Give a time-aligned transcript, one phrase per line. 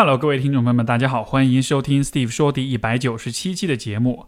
[0.00, 4.26] Hello，各位听众朋友们，大家好，欢迎收听 Steve 说第一百九十七期的节目。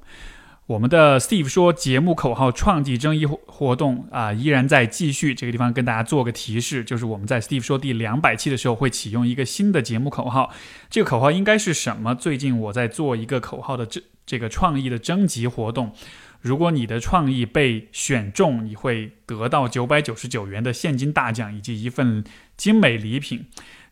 [0.66, 5.32] 我们的 Steve 说节目口号创纪争议活动啊，依然在继续。
[5.32, 10.52] 这个地方跟大家做个提示，就是我们在 Steve 说第两百期的时候会启用一个新的节目口号。
[10.90, 12.16] 这个口号应该是什么？
[12.16, 15.92] 最近我在做一个口号的这这个创意的征集活动。
[16.40, 22.24] 如果你的创意被选中，你会得到九百九十九元的现金大奖以及一份
[22.56, 23.46] 精美礼品。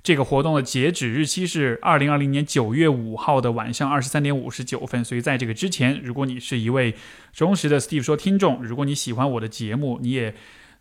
[0.09, 6.95] 这个活动的截止日期是二零二零年九月五号的晚上二十三点五十九分，所以在这个之前，如果你是一位
[7.35, 10.35] 忠实的 Steve 说听众，如果你喜欢我的节目，你也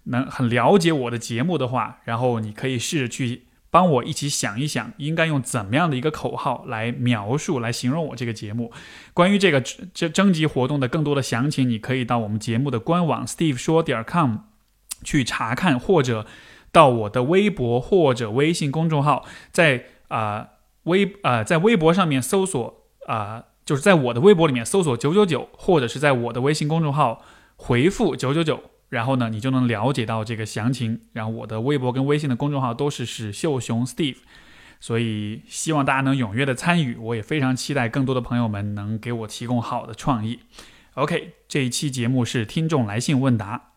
[0.06, 8.72] 能很了解我的节目的话，然后你可以试着去帮我一起想一想，应该用怎么样的一个口号来描述、来形容我这个节目。
[9.14, 14.38] 关于这个征征集活动的更多的详情，你可以到我们节目的官网 Steve 说点 com
[15.04, 16.26] 去查看，或者。
[16.72, 20.50] 到我的微博或者微信公众号，在啊
[20.84, 27.24] 微啊在微博上面搜索啊，就是在我的微博里面搜索九九九，或者是在我的微信公众号
[27.56, 31.02] 回复九九九，然后呢，你就能了解到这个详情。
[31.14, 34.18] 然后我的微博跟微信的公众号都是史秀雄 Steve，
[34.80, 36.96] 所以希望大家能踊跃的参与。
[36.96, 40.42] 我也非常期待更多的朋友们能给我提供好的创意。
[40.94, 43.74] OK，这一期节目是听众来信问答。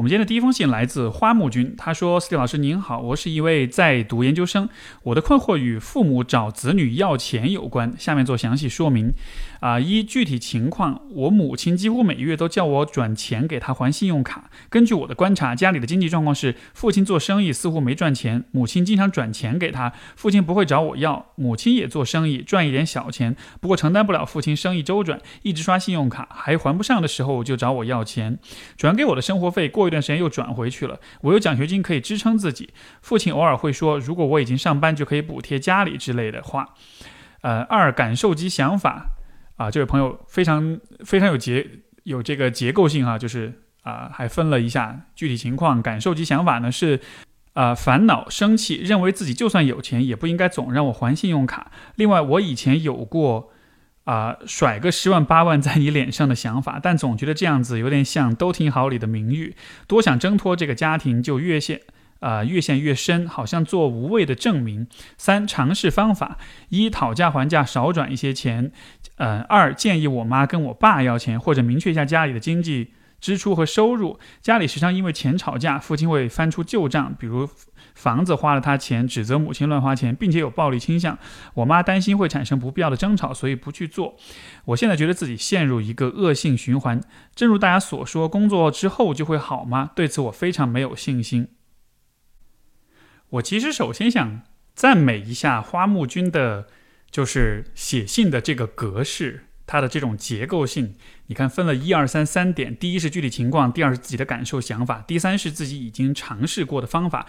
[0.00, 4.66] 我们今天的第一封信来自花木君，他说：“斯蒂老师您好，我是一位在读研究生，
[5.02, 9.12] 我的困惑与父母找子女要钱有关，下面做详细说明。
[9.60, 14.50] 啊，一具体情况，我母亲几乎每月都叫我转钱给她还信用卡。
[14.70, 21.26] 根据我的观察，家里的经济状况是，父亲做生意似乎没赚钱，母亲经常转钱给他，父亲不会找我要。
[21.34, 28.38] 母亲也做生意，赚一点小钱，不过承担不了父亲生意周转，一直刷信用卡，还还不上的时候就找我要钱，
[28.78, 30.98] 转给我的生活费过于。”一段时间又转回去了。
[31.20, 32.70] 我有奖学金可以支撑自己。
[33.02, 36.74] 父亲偶尔会说：“如果我已经上班，就可以补贴家里之类的话。”
[37.42, 39.10] 呃，二感受及想法
[39.56, 41.68] 啊，这位朋友非常非常有结
[42.04, 43.52] 有这个结构性哈，就是
[43.82, 45.82] 啊，还分了一下具体情况。
[45.82, 47.00] 感受及想法呢是
[47.52, 51.72] 啊，烦恼、生气，认为自己就算有钱，也不应该总让我还信用卡。
[51.96, 53.52] 另外，我以前有过。
[54.04, 59.54] 啊，甩个十万八万在你脸上的想法，但总觉得这样子有点像都挺好里的名誉，
[59.86, 61.80] 多想挣脱这个家庭就越陷
[62.18, 64.86] 啊越陷越深，好像做无谓的证明。
[65.16, 66.38] 三尝试方法：
[66.70, 68.70] 一讨价还价，少转一些钱；
[69.16, 72.92] 呃，二建议我妈跟我爸要钱，或者明确一下家里的经济。
[73.20, 77.46] 支出和收入，家里时常因为钱吵架，父亲会翻出旧账，比如
[78.00, 81.18] 房子花了他钱，指责母亲乱花钱，并且有暴力倾向。
[81.52, 84.16] 我妈担心会产生不必要的争吵，所以不去做。
[84.64, 86.98] 我现在觉得自己陷入一个恶性循环。
[87.34, 89.90] 正如大家所说，工作之后就会好吗？
[89.94, 91.48] 对此我非常没有信心。
[93.28, 94.40] 我其实首先想
[94.74, 96.68] 赞美一下花木君的，
[97.10, 99.44] 就是写信的这个格式。
[99.66, 100.96] 它的这种结构性，
[101.26, 107.24] 你看分了一二三三点，第一是具体情况，第二是自己的感受想法，第三是自己已经尝试过的方法。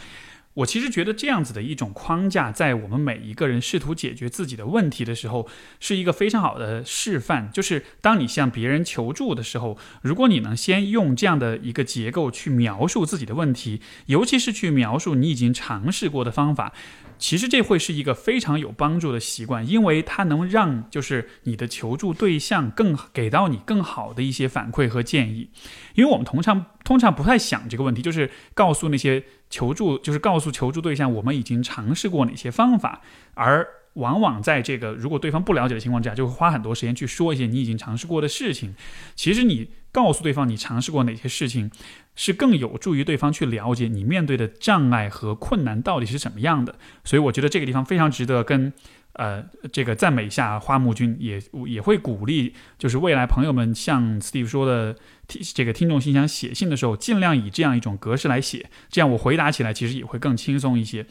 [0.55, 5.47] 我其实觉得这样子的一种框架，在我们每一个人试图解决自己的问题的时候，
[5.79, 7.49] 是一个非常好的示范。
[7.53, 16.73] 就是当你向别人求助的时候，如果你能先用这样的一个结构去描述自己的问题，尤其是去描述你已经尝试过的方法，
[17.17, 25.49] 其实这会是一个非常有帮助的习惯，因为它能让就是你的求助对象更给到你更好的一些反馈和建议。
[25.95, 29.23] 因为我们通常通常不太想这个问题，就是告诉那些。
[29.51, 33.01] 求助就是告诉求助对象，我们已经尝试过哪些方法，
[33.35, 38.73] 而往往在这个如果对方不了解的情况之下，就会花很多时间去说一些你已经尝试过的事情。
[39.15, 41.69] 其实你告诉对方你尝试过哪些事情，
[42.15, 46.75] 是更有助于对方去了解你面对的障碍和困难到底是怎么样的。
[47.03, 48.73] 所以我觉得这个地方非常值得跟。
[49.13, 54.95] 呃，这个赞美一下花木君，也也会鼓励，就是未来朋友们像 Steve 说的，
[55.27, 61.05] 这个听众信箱写信的时候，尽量以这样一种格式来写，这样我回答起来其实也会更轻松一些。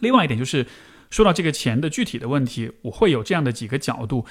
[0.00, 0.66] 另外一点就是，
[1.08, 4.26] 说到这个钱的具体的问题，我会有这样的几个角度。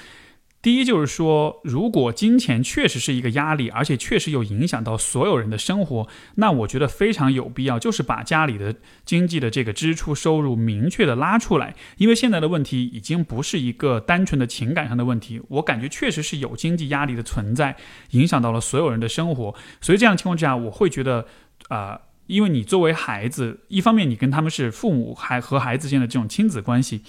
[0.64, 8.74] 第一就是说，如果金钱确实是一个压力，而且确实有影响到所有人的生活，那我觉得非常有必要，就是把家里的
[9.04, 11.76] 经济的这个支出收入明确的拉出来。
[11.98, 17.76] 因为现在的问题已经不是一个单纯的情感上的问题，我感觉确实是有经济压力的存在，
[18.12, 19.54] 影响到了所有人的生活。
[19.82, 21.26] 所以这样的情况之下，我会觉得，
[21.68, 22.00] 啊。
[22.26, 27.02] 因为你作为孩子，一方面你跟他们是父母还和孩子间的这种亲子关系，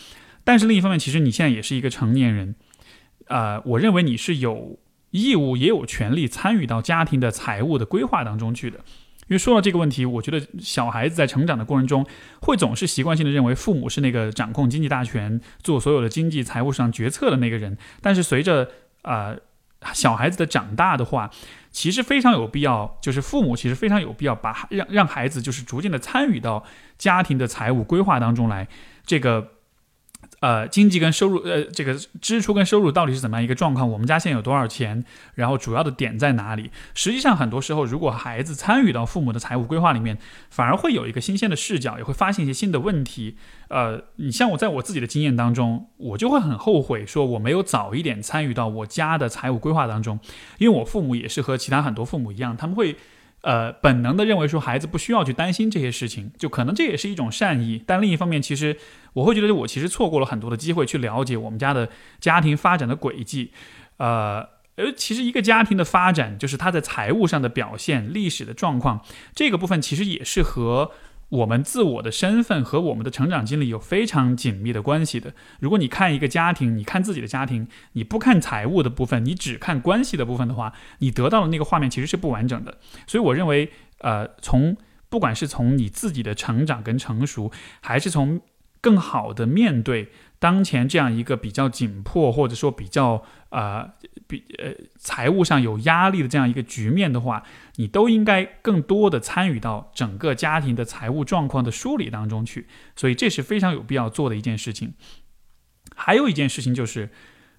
[0.44, 2.56] 但是另一方面，其实你现在也是一个成年人，
[3.28, 4.78] 呃，我认为你是有
[5.12, 8.80] 义务也有权利参与到家庭的财务的规划当中去的。
[9.28, 12.06] 因为说到这个问题，我觉得小孩子在成长的过程中，
[12.42, 17.76] 会总是习惯性的认为父母是那个掌控经济大权、做所有的经济财务上决策的那个人。
[18.02, 18.70] 但是随着
[19.02, 19.36] 呃
[19.94, 21.32] 小孩子的长大的话，
[21.72, 26.64] 其实非常有必要，就是父母其实非常有必要把让让孩子就是逐渐的参与到
[27.00, 28.68] 家庭的财务规划当中来，
[29.04, 29.55] 这个。
[30.46, 33.90] 呃，经济跟收入，呃，这个支出跟收入到底是怎么样一个状况？
[33.90, 35.04] 我们家现在有多少钱？
[35.34, 36.70] 然后主要的点在哪里？
[36.94, 40.20] 实际上，很多时候，如果孩子参与到父母的财务规划里面，
[40.52, 43.38] 反而会有一个新鲜的视角，也会发现一些新的问题。
[43.70, 50.20] 呃，你像我在我自己的经验当中，我就会很后悔，说我没有早一点参与到我家的财务规划当中，
[50.60, 52.96] 因为我父母也是和其他很多父母一样，他们会。
[53.46, 57.80] 呃，本能的认为说孩子不需要去担心这些事情，就可能这也是一种善意。
[57.86, 58.76] 但另一方面，其实
[59.14, 61.88] 我会觉得我其实错过了很多的机会去了解我们家的
[62.20, 63.52] 家庭发展的轨迹。
[63.98, 69.06] 呃，呃，其实一个家庭的发展，就是他在财务上的表现、历史的状况，
[69.36, 70.92] 这个部分其实也是和。
[71.36, 75.34] 我们自我的身份和我们的成长经历有非常紧密的关系的。
[75.60, 82.78] 如果你看一个家庭，你看自己的家庭，你不看财务的部分，你只看关系的部分的话，你得到的那个画面其实是不完整的。
[83.06, 84.78] 所以我认为，呃，从
[85.10, 88.42] 不管是从你自己的成长跟成熟，还是从
[88.82, 90.10] 更好的面对。
[90.46, 93.92] 当前这样一个比较紧迫，或者说比较呃
[94.28, 97.42] 比呃财务上有压力的这样一个局面的话，
[97.78, 102.68] 你都应该更多的参与到整个家庭的财务状况的梳理当中去。
[102.96, 104.94] 所以这是非常有必要做的一件事情。
[105.96, 107.10] 还有一件事情就是，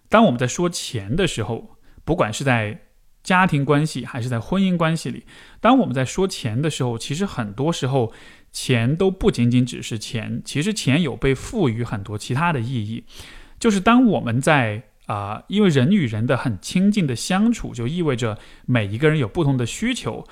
[0.08, 2.82] 当我们在说钱的时候，不管是在
[3.24, 5.26] 家庭关系还是在婚姻关系里，
[5.60, 8.12] 当我们在说钱的时候，其实很多时候。
[8.56, 13.04] 钱都不仅仅只是钱，其实钱有被赋予很多其他的意义。
[13.60, 20.26] 就是当我们在啊，因为人与人的很亲近的相处，就意味着每一个人有不同的需求，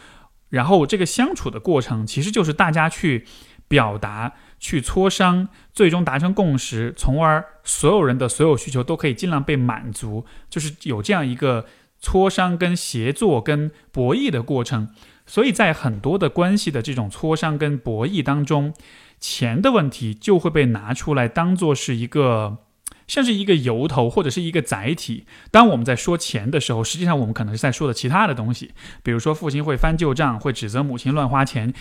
[0.48, 3.26] 然后这个相处的过程，其实就是大家去
[3.68, 11.66] 表达、去磋商，最终达成共识，从而所有人的所有需求都可以尽量被满足，就是有这样一个
[12.00, 14.88] 磋商、跟协作、跟博弈的过程。
[15.26, 18.74] 所以在很多的关系的这种磋商跟博弈当中，
[19.18, 22.58] 钱的问题就会被拿出来当做是一个，
[23.06, 25.26] 像是一个由头或者是一个载体。
[25.50, 28.72] 当我们在说钱的时候，实际上我们可能是在说的其他的东西，
[29.02, 31.72] 比如说父亲会翻旧账，会指责母亲乱花钱，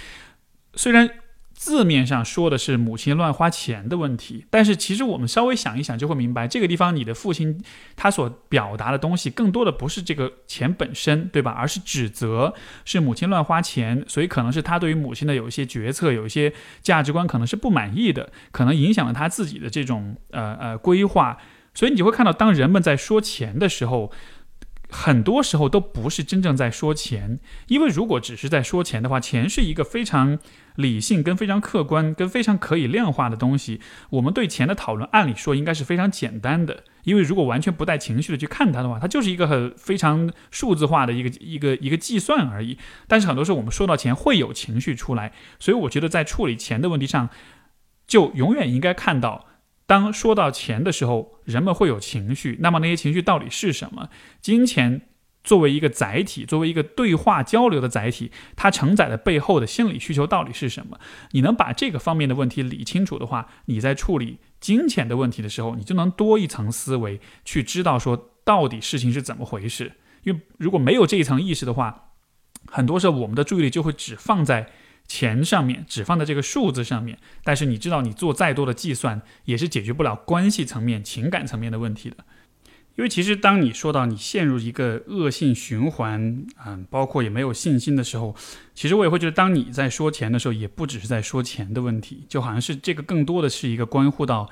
[0.75, 1.09] 虽然。
[1.53, 7.63] 字面上说的是母亲乱花钱的问题，但是其实我们稍微想一想就会明白，这个地方你的父亲
[7.95, 11.51] 他所表达的东西，更多的不是这个钱本身，对吧？
[11.51, 12.53] 而是指责
[12.83, 16.51] 是母亲乱花钱，所以可能是他对于母亲的有一些决策、有一些
[16.81, 21.37] 价值观可能是不满意的，可能影响了他自己的这种呃呃规划。
[21.73, 24.11] 所以你会看到，当人们在说钱的时候。
[24.93, 30.37] 很多时候都不是真正在说钱，因为如果只是在说钱的话，钱是一个非常
[30.75, 33.81] 理性、跟非常客观、跟非常可以量化的东西。
[34.11, 42.77] 我们对钱的讨论，按理说应该是非常简单的，因为如果完全不带情绪的去看它的话，它就是一个很非常数字化的一个一个一个计算而已。
[43.07, 47.29] 但是很多时候我们说到钱会有情绪出来，所以我觉得在处理钱的问题上，
[48.05, 49.47] 就永远应该看到。
[49.85, 52.57] 当说到钱的时候，人们会有情绪。
[52.61, 54.09] 那么那些情绪到底是什么？
[54.41, 55.01] 金钱
[55.43, 60.97] 作为一个载体，作为一个对话交流的载体，它承载的背后的心理需求到底是什么？
[61.31, 69.91] 你能把这个方面的问题理清楚的话，你在处理金钱的问题的时候，你就能多一层思维，去知道说到底事情是怎么回事。
[70.23, 72.11] 因为如果没有这一层意识的话，
[72.67, 74.71] 很多时候我们的注意力就会只放在。
[75.07, 82.17] 钱上面只放在这个数字上面，但是你知道，你做再多的计算也是解决不了关系层面、情感层面的问题的。
[82.95, 88.35] 因为其实当你说到你陷入一个恶性循环，嗯，包括也没有信心的时候，
[88.75, 94.47] 其实我也会觉得，当你在说钱的时候，也不只是在说钱的问题，就好像是这个更多的是一个关乎到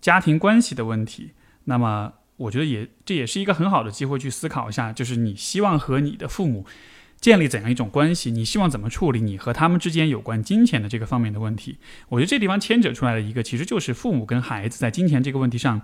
[0.00, 1.32] 家庭关系的问题。
[1.64, 6.64] 那么，我觉得也这也是一个很好的机会去思考一下，就是你希望和你的父母。
[7.22, 8.32] 建立怎样一种关系？
[8.32, 11.78] 你希望怎么处理你和他们之间有关金钱的这个方面的问题？
[12.08, 15.80] 我觉得这地方牵扯出来的一个，其实就是父母跟孩子在金钱这个问题上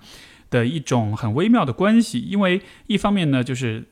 [0.51, 2.19] 的一种很微妙的关系。
[2.19, 3.85] 因为一方面呢，就是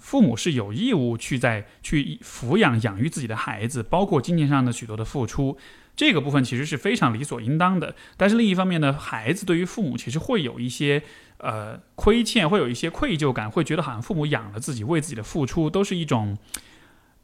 [0.00, 5.58] 父母是有义务去在去抚养养育自己的孩子，包括金钱上的许多的付出，
[5.94, 7.94] 这个部分其实是非常理所应当的。
[8.16, 11.02] 但是另一方面呢，孩子对于父母其实会有一些
[11.36, 16.38] 呃亏欠，会有一些愧疚感，会觉得好像父母养了自己，为自己的付出都是一种。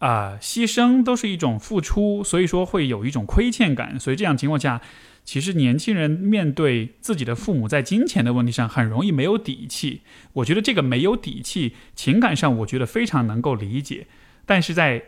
[0.01, 3.99] 啊牺牲，都是一种付出，所以说会有一种亏欠感。
[3.99, 4.81] 所以这样情况下，
[5.25, 10.03] 其实年轻人面对自己的父母在金钱的问题上很容易没有底气。
[10.33, 14.07] 我觉得这个没有底气，情感上我觉得非常能够理解，
[14.45, 15.05] 但是在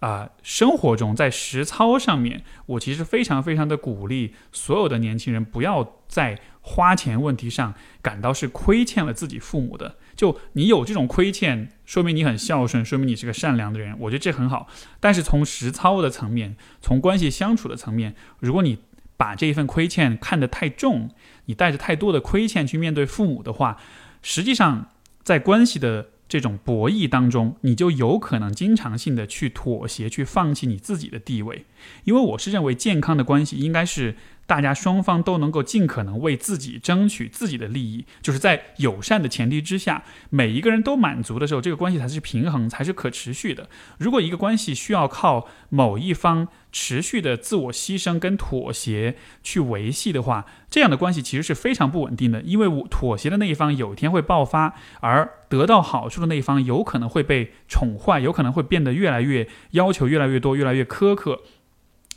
[0.00, 9.96] 啊，生活中在实操上面，我其实非常非常的鼓励所有的年轻人不要在花钱问题上感到是亏欠了自己父母的。
[10.16, 14.68] 就你有这种亏欠，说明你很孝顺，说明你是个善良的人，我觉得这很好。
[15.00, 18.78] 但是从实操的层面，从关系相处的层面，如果你
[19.16, 21.10] 把这一份亏欠看得太重，
[21.46, 23.78] 你带着太多的亏欠去面对父母的话，
[24.22, 24.88] 实际上
[25.22, 26.08] 在关系的。
[26.28, 31.66] 这种博弈当中，你就有可能经常性的去妥协，去放弃你自己的地位。
[32.04, 34.16] 因为我是认为，健康的关系应该是。
[34.46, 43.68] 大家双方都能够尽可能为自己争取自己的利益，就是在友善的前提之下，每一个人都满足的时候，这个关系才是平衡，才是可持续的。
[43.98, 52.42] 如果一个关系需要靠某一方持续的自我牺牲跟妥协去维系的话，这样的关系其实是非常不稳定的。
[52.42, 61.42] 因为我妥协的那一方有一天会爆发，而得到好处的那一方有可能会被宠坏，有可能会变得越来越要求越来越多，越来越苛刻。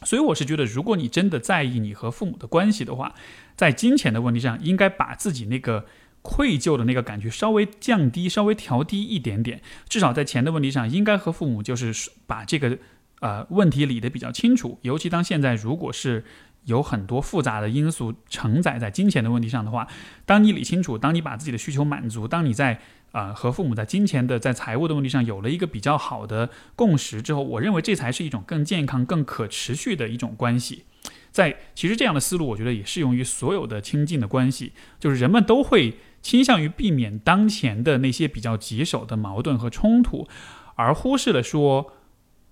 [0.03, 3.15] 所以我是觉得，如果你真的在意你和父母的关系的话，
[3.55, 5.85] 在金钱的问题上，应该把自己那个
[6.21, 9.61] 愧疚的那个感觉稍微降低，稍微调低一点点。
[9.87, 12.77] 至少在钱的问题上，应该和父母就是把这个
[13.21, 14.77] 呃问题理得比较清楚。
[14.81, 16.25] 尤其当现在如果是
[16.65, 19.87] 有很多复杂的因素承载在金钱的问题上的话，
[20.25, 22.81] 当你理清楚，当你把自己的需求满足，当你在。
[23.11, 30.83] 啊，和父母在金钱的、在财务的问题上有了一个比较好的共识之后，我认为这才是一种更健康、更可持续的一种关系。
[31.31, 40.27] 在其实这样的思路，我觉得也适用于所有的亲近的关系，就是人们都会倾向于避免当前的那些比较棘手的矛盾和冲突，
[40.75, 41.93] 而忽视了说，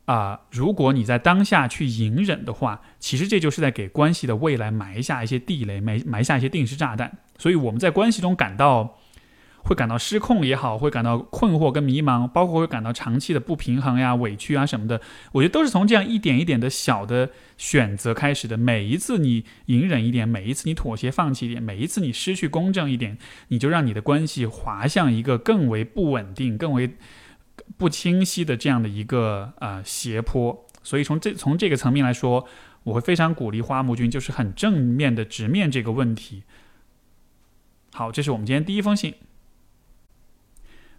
[0.05, 7.17] 啊，如果你在当下去隐忍的话，其实这就是在给关系的未来埋下一些地雷，埋埋下一些定时炸弹。
[7.38, 8.98] 所以我们在关系中感到。
[9.63, 15.00] 会感到失控也好，会感到困惑跟迷茫，包括会感到长期的不平衡呀、委屈啊什么的，
[15.32, 18.58] 我觉得都是从这样一点一点的小的选择开始的。
[18.58, 23.17] 每一次你隐忍一点，每一次你妥协放弃一点，每一次你失去公正一点，
[23.48, 26.98] 你就让你的关系滑向一个更为不稳定、更为
[27.77, 30.65] 不清晰的这样的一个呃斜坡。
[30.84, 32.46] 所以从这从这个层面来说，
[32.84, 36.43] 我会非常鼓励花木君，就是很正面的直面这个问题。
[37.93, 39.13] 好，这是我们今天第一封信。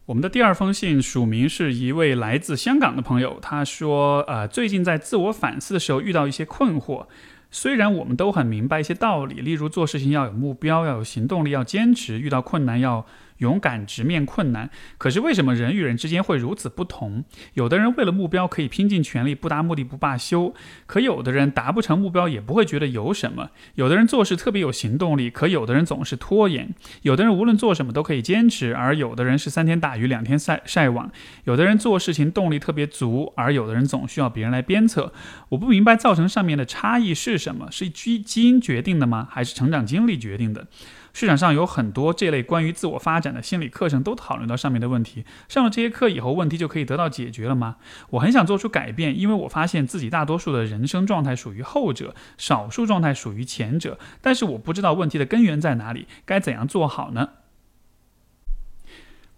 [0.07, 7.07] 我们的第二封信署名是一位来自香港的朋友，他说：“呃，最近在自我反思的时候遇到一些困惑。
[7.51, 13.07] 虽然我们都很明白一些道理，例如做事情要有目标，要有行动力，要坚持，遇到困难要。”
[13.39, 17.25] 勇敢直面困难，可是为什么人与人之间会如此不同？
[17.55, 20.53] 有的人为了目标可以拼尽全力，不达目的不罢休；
[20.87, 23.51] 可有的人达不成目标也不会觉得有什么。
[23.75, 26.69] 有的人做事特别有行动力，可有的人总是拖延；
[27.03, 31.09] 有的人无论做什么都可以坚持，而有的人是三天打鱼两天晒晒网；
[31.45, 35.13] 有的人做事情动力特别足，而有的人总需要别人来鞭策。
[35.51, 37.69] 我不明白造成上面的差异是什么？
[37.71, 39.29] 是基基因决定的吗？
[39.31, 40.67] 还是成长经历决定的？
[41.15, 45.25] 市场上有很多这类关于自我发展的心理课程，都讨论到上面的问题。
[45.49, 47.77] 上了这些课以后，问题就可以得到解决了吗？
[48.11, 53.97] 我很想做出改变，因为我发现自己大多数的人生状态属于后者，少数状态属于前者。
[54.21, 57.31] 但是我不知道问题的根源在哪里，该怎样做好呢？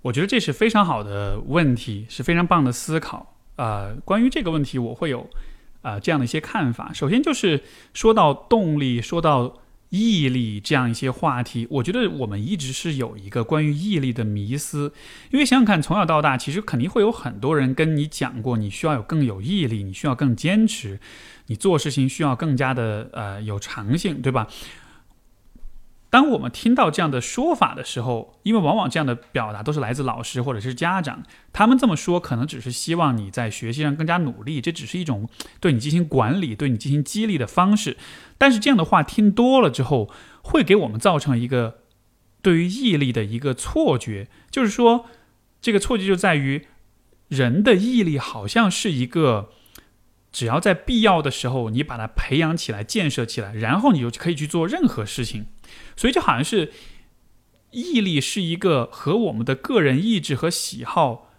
[0.01, 3.37] 我觉得这是非常好的问题，是非常棒的思考。
[3.57, 5.29] 呃，关于这个问题，我会有
[5.83, 6.91] 啊这样的一些看法。
[6.95, 9.59] 首先就是说到动力，说到。
[9.91, 14.93] 毅力这样一些话题，我觉得我们一直是有一个关于毅力的迷思。
[15.31, 20.99] 因为想想看，从小到大，其实肯定会有很多人跟你讲过，你需要有更有毅力，你需要更坚持，
[21.47, 24.49] 你做事情需要更加的呃有长性，对吧？
[26.09, 31.23] 当我们听到这样的说法的时候，因为往往这样的表达都是来自老师或者是家长，
[31.53, 35.29] 他们这么说可能只是希望你在学习上更加努力，这只是一种
[35.61, 37.97] 对你进行管理、对你进行激励的方式。
[38.39, 40.11] 但是这样的话听多了之后，
[40.43, 41.79] 会给我们造成一个
[42.41, 45.07] 对于毅力的一个错觉，就是说，
[45.61, 46.67] 这个错觉就在于
[47.29, 49.51] 人的毅力好像是一个。
[50.33, 55.47] 只要在必要的时候，你把它培养起来、建设起来，然后你就可以去做任何事情。
[55.97, 56.73] 所以就好像是
[57.71, 61.31] 毅力是一个和我们的个人意志和喜好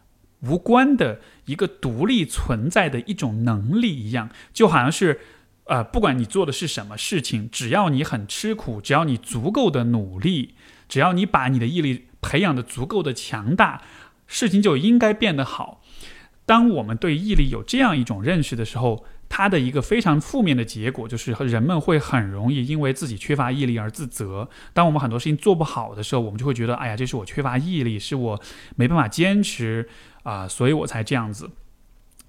[0.41, 5.19] 无关的一个独立存在的一种能力一样，就好像是
[5.65, 10.53] 呃，不管你做的是什么事情，只要你很吃苦，只要你足够的努力，
[10.87, 13.81] 只要你把你的毅力培养的足够的强大，
[14.27, 15.81] 事情就应该变得好。
[16.45, 24.49] 当我们对毅力有这样一种认识的时候，它的一个非常负面的结果就是人们会很容易因为自己缺乏毅力而自责。
[24.73, 28.41] 当我们很多事情做不好的时候，我们就会觉得，哎呀，这是我缺乏毅力，是我
[28.75, 29.87] 没办法坚持
[30.23, 31.49] 啊，所以我才这样子。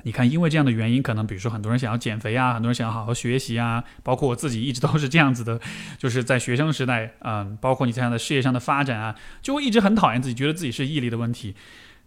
[0.05, 5.61] 你看，因为这样的原因，可能比如说很多人想要减肥啊，很多人想要好好学习啊，包括我自己一直都是这样子的，
[5.99, 11.57] 就是在学生时代，嗯，包括你这样的事业上的发展啊，就会一直很讨厌自己，觉得自己是毅力的问题。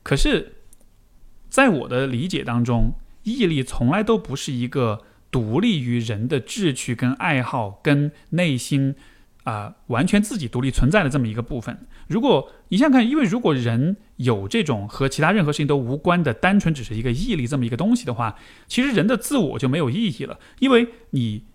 [0.03, 0.53] 可是，
[1.49, 8.95] 在我的理解当中，毅力从来都不是一个独立于人的志趣、跟爱好、跟内心。
[9.43, 11.87] 啊，完全自己独立存在的这么一个部分。
[12.07, 18.35] 如果你想想看，因为如果人有这种和其他任何事情都无关的，单纯只是一个毅力这么一个东西的话，
[18.67, 20.37] 其实人的自我就没有意义了。
[20.59, 21.45] 因为你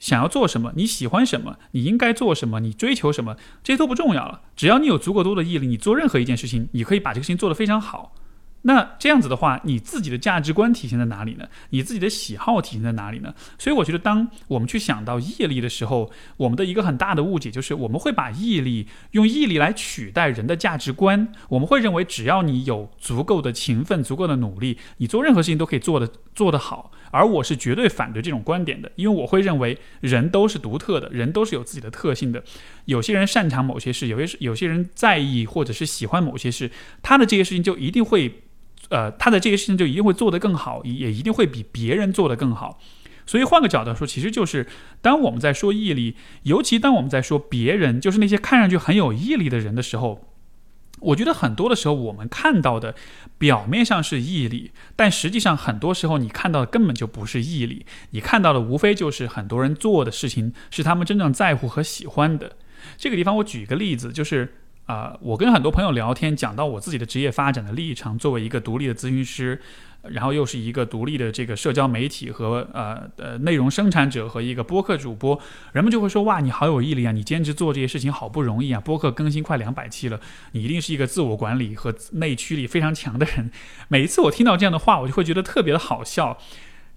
[0.00, 4.42] 想要做什么，你喜欢什么，你应该做什么，你追求什么，这些都不重要了。
[4.56, 8.16] 只要你有足够多的毅力，你做任何一件事情，你可以把这个事情做得非常好。
[8.62, 11.48] 那这样子的话，你自己的价值观体现在哪里呢？
[11.70, 13.32] 你自己的喜好体现在哪里呢？
[13.58, 21.32] 所以我觉得，当我们去想到毅力的时候，我们的一个很大的误解就是，我们会把毅力用毅力来取代人的价值观。
[21.48, 26.90] 我们会认为，只要你有足够的勤奋、足够的努力，你做任何事情都可以做得做得好。
[27.10, 32.42] 而我是绝对反对这种观点的，因为我会认为，人都是独特的，人都是有自己的特性的。
[32.84, 36.70] 有些人擅长某些事，有些有些人在意或者是喜欢某些事，
[37.02, 38.42] 他的这些事情就一定会。
[38.90, 42.80] 呃，他的这些事情就一定会做得更好，也一定会比别人做得更好。
[43.26, 44.66] 所以换个角度说，其实就是
[45.02, 50.24] 当我们在说毅力，尤其当我们在说别人，就是那些看上去很有毅力的人的时候，
[51.00, 52.94] 我觉得很多的时候我们看到的
[53.38, 62.56] 表面上是毅力，但实际上很多时候你看到的根本就不是毅力，你看到的无非就是很多人做的事情是他们真正在乎和喜欢的。
[62.96, 64.54] 这个地方我举一个例子，就是。
[64.88, 69.60] 啊，我跟很多朋友聊天，讲到我自己的职业发展的历程，作为一个独立的咨询师，
[70.00, 75.38] 然后又是一个独立的这个社交媒体和呃呃内容生产者和一个播客主播，
[75.72, 80.18] 人们就会说哇，你好有毅力啊，你坚持做这些事情好不容易啊，播客更新快两百期了，
[80.52, 83.50] 你一定是一个自我管理和内驱力非常强的人。
[83.88, 86.38] 每一次我听到这样的话，我就会觉得特别的好笑。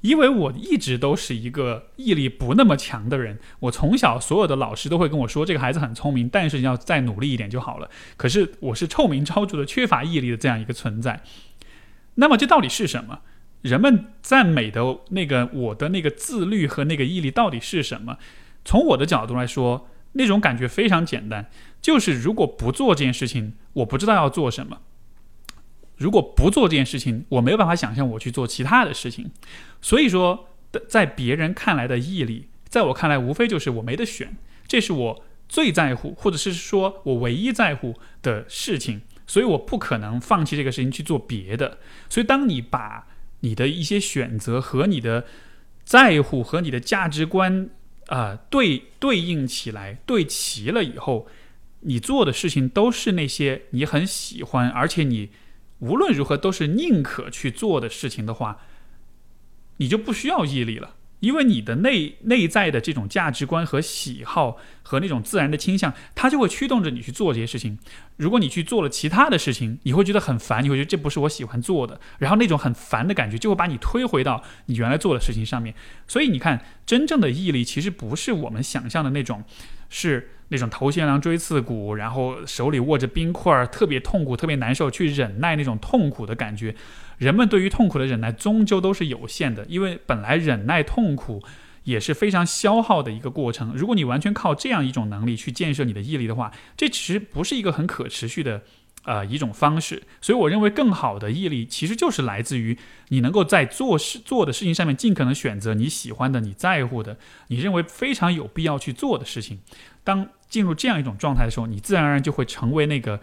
[0.01, 7.89] 因为我一直都是一个毅力不那么强的人，我从小所有的老师都会跟我说，这个孩子很聪明，但是要再努力一点就好了。
[8.17, 11.21] 可是我是臭名昭著的缺乏毅力的这样一个存在。
[12.15, 13.19] 那么这到底是什么？
[13.61, 18.17] 人们赞美的那个我的那个自律和那个毅力到底是什么？
[18.65, 21.45] 从我的角度来说，那种感觉非常简单，
[21.79, 24.79] 就是如果不做这件事情，我不知道要做什么。
[26.01, 29.29] 如果不做这件事情，我没有办法想象我去做其他的事情。
[29.81, 30.49] 所以说，
[30.87, 34.35] 在别人看来的毅力，在我看来，无非就是我没得选，
[34.67, 39.01] 这是我最在乎，或者是说我唯一在乎的事情。
[39.27, 41.77] 所以我不可能放弃这个事情去做别的。
[42.09, 43.07] 所以，当你把
[43.41, 45.25] 你的一些选择和你的
[45.85, 47.69] 在乎和你的价值观
[48.07, 51.27] 啊对对应起来，对齐了以后，
[51.81, 55.29] 你做的事情都是那些你很喜欢，而且你。
[55.81, 58.59] 无论如何都是宁可去做的事情的话，
[59.77, 67.79] 你就不需要毅力了，因为你的内内在的这种价值观和喜好和那种自然的倾向，它就会驱动着你去做这些事情。
[68.17, 75.73] 如果你去做了其他的事情，你会觉得很烦，你会觉得这不是我喜欢做的，然后那种很烦的感觉就会把你推回到你原来做的事情上面。
[76.07, 79.43] 所以你看，真正的毅力其实不是我们想象的那种，
[79.89, 80.29] 是。
[80.51, 86.75] 那种头悬梁锥刺股，然后手里握着冰块，特别痛苦、特别难受，去忍耐那种痛苦的感觉。
[87.17, 91.41] 人们对于痛苦的忍耐终究都是有限的，因为本来忍耐痛苦
[91.85, 93.73] 也是非常消耗的一个过程。
[93.75, 98.61] 如果你完全靠这样一种能力去建设你的毅力的话，这其实不是一个很可持续的。
[99.03, 109.61] 呃，一种方式，所以我认为更好的毅力其实就是来自于你能够在做事做的事情上面尽可能选择你喜欢的、你在乎的、你认为非常有必要去做的事情。
[110.03, 113.19] 当进入这样一种状态的时候，你自然而然就会成为那个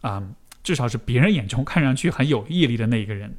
[0.00, 0.22] 啊，
[0.62, 3.36] 至少是别人眼中看上去很有毅力的那一个人。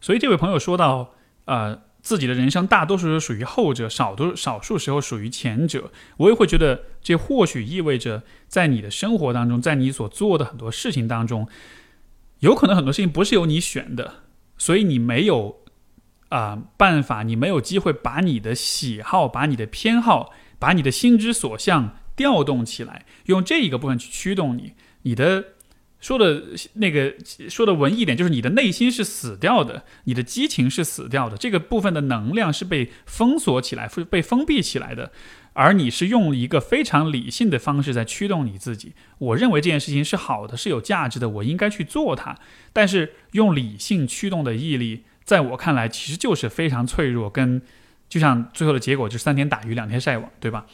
[0.00, 1.12] 所以这位朋友说到，
[1.44, 1.82] 呃。
[2.04, 5.90] 自己的人生大多数是属于后者，少多少数时候属于前者。
[6.18, 11.48] 我也会觉得，这或许意味着，在你的生活当中，在你所做的很多事情当中，
[12.40, 14.16] 有可能很多事情不是由你选的，
[14.58, 15.62] 所以你没有
[16.28, 24.72] 啊办法，你没有机会把你的喜好、把你的偏好、把你的心之所向调动起来，用这一个部分去驱动你，
[25.02, 25.44] 你的。
[26.00, 26.42] 说的
[26.74, 27.14] 那个
[27.48, 35.10] 说的文艺点，就是你的内心是死掉的，你的激情是死掉的，这个部分的能量是被封锁起来、被封闭起来的。
[35.54, 38.92] 而你是用一个非常理性的方式在驱动你自己。
[39.16, 42.36] 我认为这件事情是好的，是有价值的，我应该去做它。
[42.74, 47.62] 但是用理性驱动的毅力，在我看来其实就是非常脆弱，跟
[48.08, 50.66] 就像最后的结果就是三天打鱼两天晒网，对吧？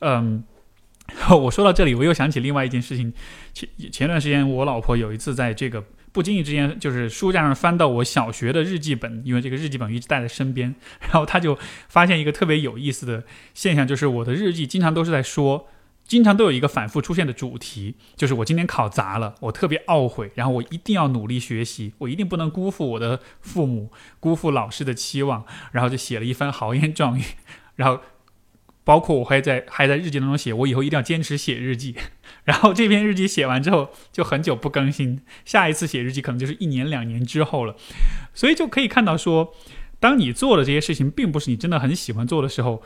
[0.00, 0.44] 嗯，
[1.30, 3.12] 我说到这里，我又想起另外一件事情。
[3.52, 5.84] 前前段时间，我老婆有一次在这个。
[6.12, 10.72] 不经意之间，就是书架上翻到我小学的日记本，因为这个日记本一直带在身边。
[11.00, 15.66] 然后她就发现一个特别有意思的现象，就是我的日记经常都是在说，
[16.06, 23.90] 经常都有一个反复出现的主题，就是我今天考砸了，我特别懊悔，然后我一定要努力学习，我一定不能辜负我的父母，
[24.20, 27.22] 辜负老师的期望，然后就写了一番豪言壮语，
[27.76, 28.02] 然后。
[28.86, 31.96] 包括我还在还在日记当中写，我以后一定要坚持写日记。
[32.44, 37.76] 然后这篇日记写完之后就很久不更新，下一次写日记可能就是一年两年之后了。
[38.34, 39.54] 所以就可以看到说，
[39.98, 42.82] 当你做的这些事情并不是你真的很喜欢做的时候，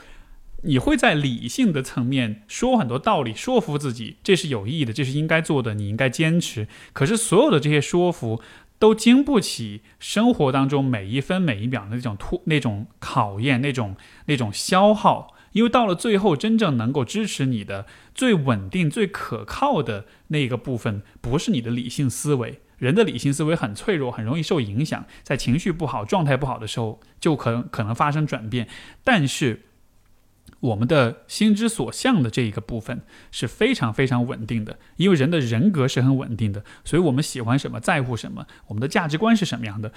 [0.62, 6.66] 你会在理性的层面说很多道理，说服自己这是有意义的，这是应该做的，你应该坚持。
[6.92, 8.42] 可是所有的这些说服
[8.78, 15.34] 都经不起生活当中每一分每一秒的那种突那种考验，那种那种消耗。
[15.52, 22.60] 因为到了最后，真正能够支持你的、最稳定、最可靠的那个部分，不是你的理性思维。
[22.76, 28.68] 人的理性思维很脆弱，很容易受影响，在情绪不好、状态不好的时候，就可能可能发生转变。
[29.02, 29.62] 但是，
[30.60, 39.92] 我们的心之所向的这一个部分是非常非常稳定的，因为人的人格是很稳定的，所以我们喜欢什么，在乎什么，我们的价值观是什么样的，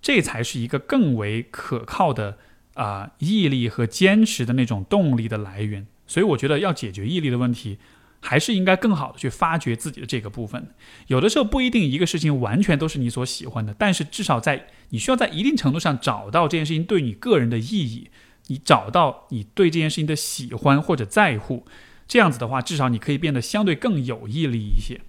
[0.00, 2.38] 这才是一个更为可靠的。
[2.74, 7.78] 啊，毅力和坚持的那种动力的来源，所以我觉得要解决毅力的问题，
[8.18, 10.74] 还是应该更好的去发掘自己的这个部分。
[11.06, 18.10] 有的时候不一定一个事情完全都是你所喜欢的，但是至少在你需要在一定程度上找到这件事情对你个人的意义，
[18.46, 21.66] 你找到你对这件事情的喜欢或者在乎，
[22.06, 25.00] 这样子的话，至少你可以变得相对更有毅力一些。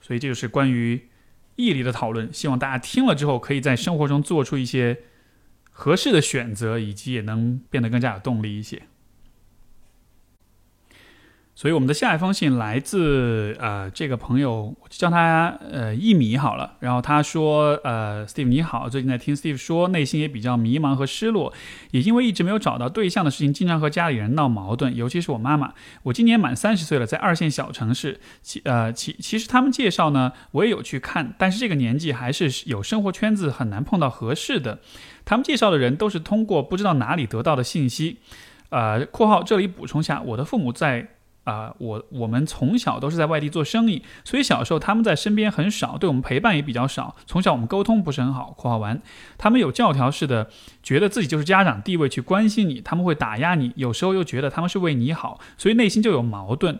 [0.00, 1.08] 所以这就是关于
[1.56, 5.02] 毅力的讨论，希望大家听了之后，可以在生活中做出一些。
[5.72, 8.82] 合适的选择，以及也能变得更加有动力一些。
[11.60, 16.72] 所以我们的下一封信来自呃这个朋友，我就叫他呃一米好了。
[16.80, 21.52] 然后他说呃 Steve 你好，最近在听 Steve 说，内心也比较迷茫和失落，
[21.90, 25.74] 也因为一直没有找到对象的事情，经常和家里人闹矛盾，尤其是我妈妈。
[26.04, 34.78] 我今年满三十岁了，在二线小城市，其呃其其实他们介绍呢，我也有去看，但是这个年纪还是有生活圈子很难碰到合适的。
[35.26, 38.16] 他们介绍的人都是通过不知道哪里得到的信息。
[38.70, 41.08] 呃，括号这里补充下，我的父母在。
[41.50, 47.16] 啊，我我们从小都是在外地做生意，所以小时候他们在身边很少，对我们陪伴也比较少。
[47.26, 48.54] 从小我们沟通不是很好。
[48.56, 49.02] 括号完，
[49.36, 50.48] 他们有教条式的，
[50.82, 56.78] 觉得自己就是家长地位去关心你，他们会打压你，有时候又觉得他们是为你好，所以内心就有矛盾。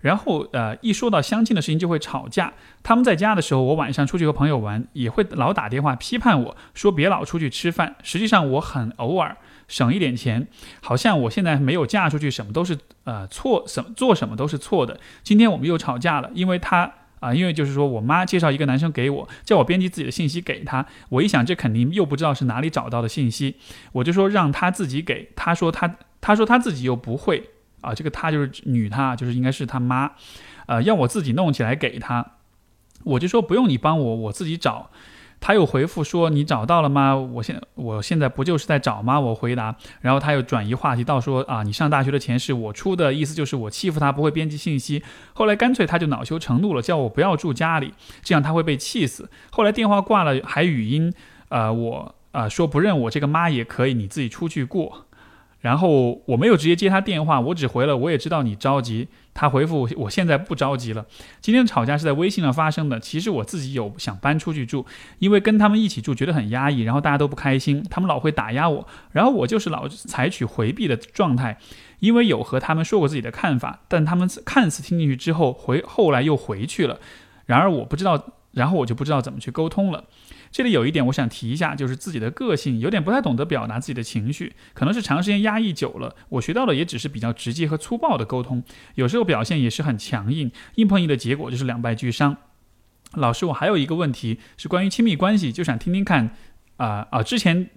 [0.00, 2.52] 然后呃，一说到相亲的事情就会吵架。
[2.82, 7.96] 他们在家的时候，我晚上出去和朋友玩，也会老打电话批判我说别老出去吃饭。
[8.02, 9.36] 实际上我很偶尔。
[9.70, 10.48] 省一点钱，
[10.82, 14.98] 好像我现在没有嫁出去，什么都是呃错，什么做什么都是错的。
[15.22, 20.84] 今天我们又吵架了，因为他啊，因为就是说我妈介绍一个男生给我，叫我编辑自己的信息给他。
[21.10, 23.54] 我一想，这肯定又不知道是哪里找到的信息，
[23.92, 25.30] 我就说让他自己给。
[25.36, 30.10] 他说他他说他自己又不会啊，这个他就是女他，就是应该是他妈，
[30.66, 32.32] 呃，要我自己弄起来给他。
[33.04, 34.90] 我就说不用你帮我，我自己找。
[35.40, 37.16] 他又回复说：“你找到了吗？
[37.16, 45.02] 我现我现在不就是在找吗？”我回答，然后他又转移话题到说：“啊，你上大学的钱是我出的，意思就是我欺负他不会编辑信息。
[45.32, 49.30] 后来干脆他就恼羞成怒了，叫我不要住家里，这样他会被气死。
[49.50, 51.12] 后来电话挂了，还语音，
[51.48, 55.06] 呃，我啊说不认我这个妈也可以，你自己出去过。”
[55.60, 59.08] 然后我没有直接接他电话，我只回了，我也知道你着急。
[59.32, 61.06] 他回复我现在不着急了。
[61.40, 62.98] 今天的吵架是在微信上发生的。
[62.98, 64.84] 其实我自己有想搬出去住，
[65.18, 71.58] 因为跟他们一起住觉得很压抑，然后大家都不开心，他们老会打压我，然后我就是老采取回避的状态。
[72.00, 76.98] 因为有和他们说过自己的看法，但他们看似听进去之后回后来又回去了。
[77.46, 80.04] 然而我不知道，然后我就不知道怎么去沟通了。
[80.50, 86.16] 这里有一点我想提一下，就是自己的个性有点不太懂得表达自己的情绪，可能是长时间压抑久了。
[86.30, 88.64] 我学到的也只是比较直接和粗暴的沟通，
[88.96, 92.36] 有时候表现也是很强硬，硬碰硬的结果就是两败俱伤。
[93.14, 96.34] 老师，我还有一个问题是关于亲密关系，就想听听看，
[96.76, 97.70] 啊啊，之前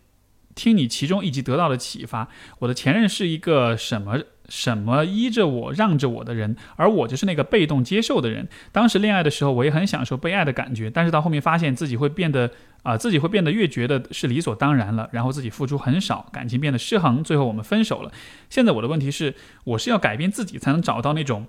[0.55, 2.27] 听你其中一集得到的启发。
[2.59, 8.47] 我的前任是一个什么什么依着我、让着我的人，而我就是那个被动接受的人。
[8.71, 12.51] 当时恋爱的时候，我也很享受被爱的感觉，但是到后面发现自己会变得
[12.83, 18.11] 啊，自己会变得越觉得是理所当然了，然后自己付出很少，感情变得失衡，最后我们分手了。
[18.49, 21.47] 现在我的问题是，我是要改变自己才能找到那种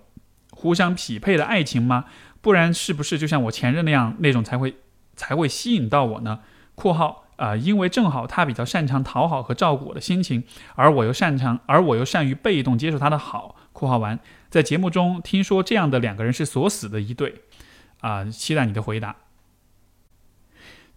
[0.50, 2.04] 互相匹配的爱情吗？
[2.40, 4.76] 不然是不是就像我前任那样，那种才会
[5.16, 6.40] 才会吸引到我呢
[6.76, 10.44] ？（括号）啊，因为正好他比较擅长讨好和照顾我的心情，
[10.74, 13.56] 而我又擅长，而我又善于被动接受他的好。
[13.72, 14.18] 括号完，
[14.48, 17.42] 在节目中听说这样的两个人是锁死的一对，
[18.00, 19.16] 啊，期待你的回答。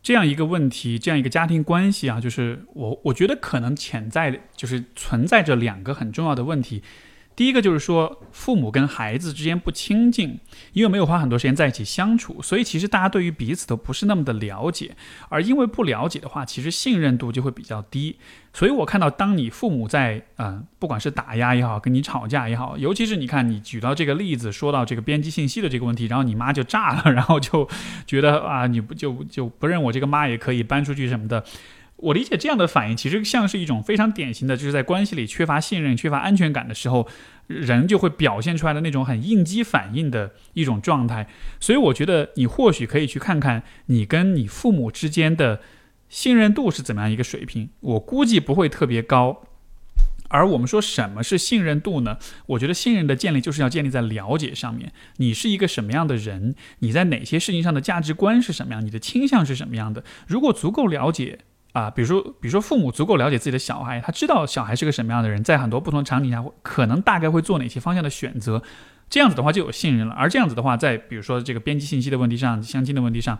[0.03, 6.83] 这样一个问题，这样一个家庭关系啊，就是我我觉得可能潜在的就是存在着两个很重要的问题。
[7.37, 10.39] 第一个就是说，父母跟孩子之间不亲近，
[10.73, 14.95] 因为没有花很多时间在一起相处，所以其实大家对于彼此都不是那么的了解。
[15.29, 18.17] 而因为不了解的话，其实信任度就会比较低。
[18.53, 27.69] 所以我看到，当你父母在嗯，不管是打压也好，跟你吵架也好，尤其是你看你举到这个例子，说到这个编辑信息的这个问题，然后你妈就炸了，然后就
[28.07, 31.43] 觉得啊，你不就就不认我这个妈也可以搬出去什么的。
[31.97, 37.07] 我理解这样的反应，其实像是一种非常典型的，就是在关系里缺乏信任、缺乏安全感的时候，
[37.47, 41.27] 人就会表现出来的那种很应激反应的一种状态。
[41.59, 45.59] 所以，我觉得你或许可以去看看你跟你父母之间的
[46.07, 47.69] 信任度是怎么样一个水平。
[47.79, 49.43] 我估计不会特别高。
[50.29, 52.19] 而我们说什么是信任度呢？
[52.45, 54.91] 我觉得信任的建立就是要建立在了解上面。
[55.15, 56.53] 你是一个什么样的人？
[56.79, 58.85] 你在哪些事情上的价值观是什么样？
[58.85, 60.03] 你的倾向是什么样的？
[60.27, 61.39] 如果足够了解。
[61.77, 68.63] 啊，比如说，比如说，父母足够了解自己的小孩，他知道小孩是个什么样的人，在很多不同场景下，可能大概会做哪些方向的选择，
[69.11, 70.15] 这样子的话就有信任了。
[70.15, 73.37] 而这样子的话，在比如说这个编辑信息的问题上、相亲的问题上，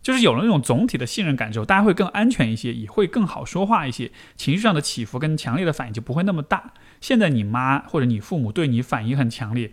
[0.00, 6.74] 就是有了那种总体的信任感之后，大家会更安全一些，也会更好说话一些，情绪上的起伏跟强烈的反应就不会那么大。
[7.00, 9.72] 现在你妈或者你父母对你反应很强烈，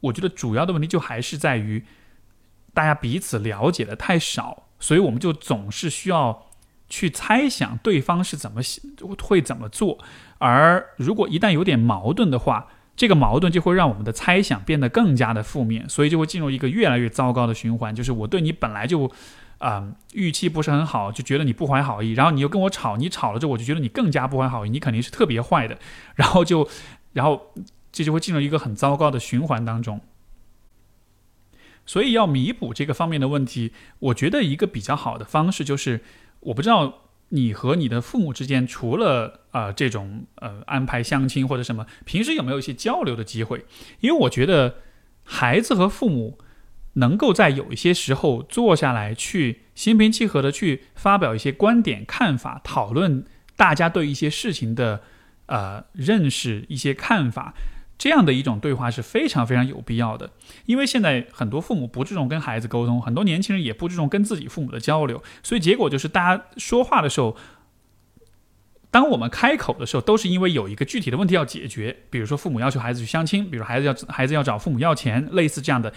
[0.00, 1.84] 我觉得主要的问题就还是在于
[2.74, 6.49] 大家彼此了解的太少，所以我们就总是需要。
[6.90, 8.60] 去猜想对方是怎么
[9.22, 9.98] 会怎么做，
[10.38, 17.94] 而如果一旦有点矛盾的话，这个矛盾就会让我们的猜想变得更加的负面，所以就会进入一个越来越糟糕的循环。
[17.94, 19.10] 就是我对你本来就，
[19.58, 25.78] 啊，预期不是很好，就觉得你不怀好意，然后你又跟我吵，你吵了之后，我就觉得你更加不怀好意，你肯定是特别坏的，
[26.16, 26.68] 然后就，
[27.12, 27.54] 然后
[27.92, 30.00] 这就会进入一个很糟糕的循环当中。
[31.86, 36.02] 所以要弥补这个方面的问题，我觉得一个比较好的方式就是。
[36.40, 43.64] 我不知道你和你的父母之间，除了啊这种呃安排相亲或者什么，平时有没有一些交流的机会？
[44.00, 44.76] 因为我觉得
[45.22, 46.38] 孩子和父母
[46.94, 53.24] 能够在有一些时候坐下来，去心平气和的去发表一些观点、看法，讨论
[53.54, 55.02] 大家对一些事情的
[55.46, 57.54] 呃认识、一些看法。
[58.00, 60.30] 这样的一种对话是非常非常有必要的，
[60.64, 67.36] 因为现在很多父母不注重跟孩子沟通，很多年轻人也不注重跟自己父母的交流，所以结果就是大家说话的时候，
[68.90, 75.92] 当我们开口的时候，都是因为有一个具体的问题要解决，比如说父母要求孩子去相亲，比如孩子要孩子要找父母要钱，类似这样的，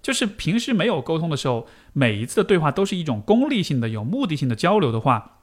[0.00, 5.40] 就是平时没有沟通的时候，每一次的对话都是一种功利性的、有目的性的交流的话，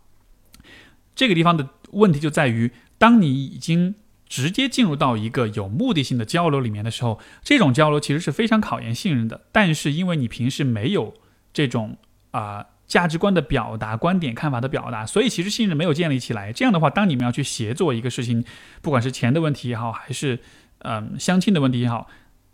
[1.13, 3.93] 这个地方的问题就在于，当你已经。
[4.29, 9.41] 直接进入到一个有目的性的交流里面的时候，这种交流其实是非常考验信任的。
[9.51, 11.15] 但是因为你平时没有
[11.51, 11.97] 这种
[12.29, 16.53] 啊价值观的表达、观点看法的表达，所以其实信任没有建立起来。
[16.53, 18.45] 这样的话，当你们要去协作一个事情，
[18.83, 20.39] 不管是钱的问题也好，还是
[20.79, 22.07] 嗯相亲的问题也好，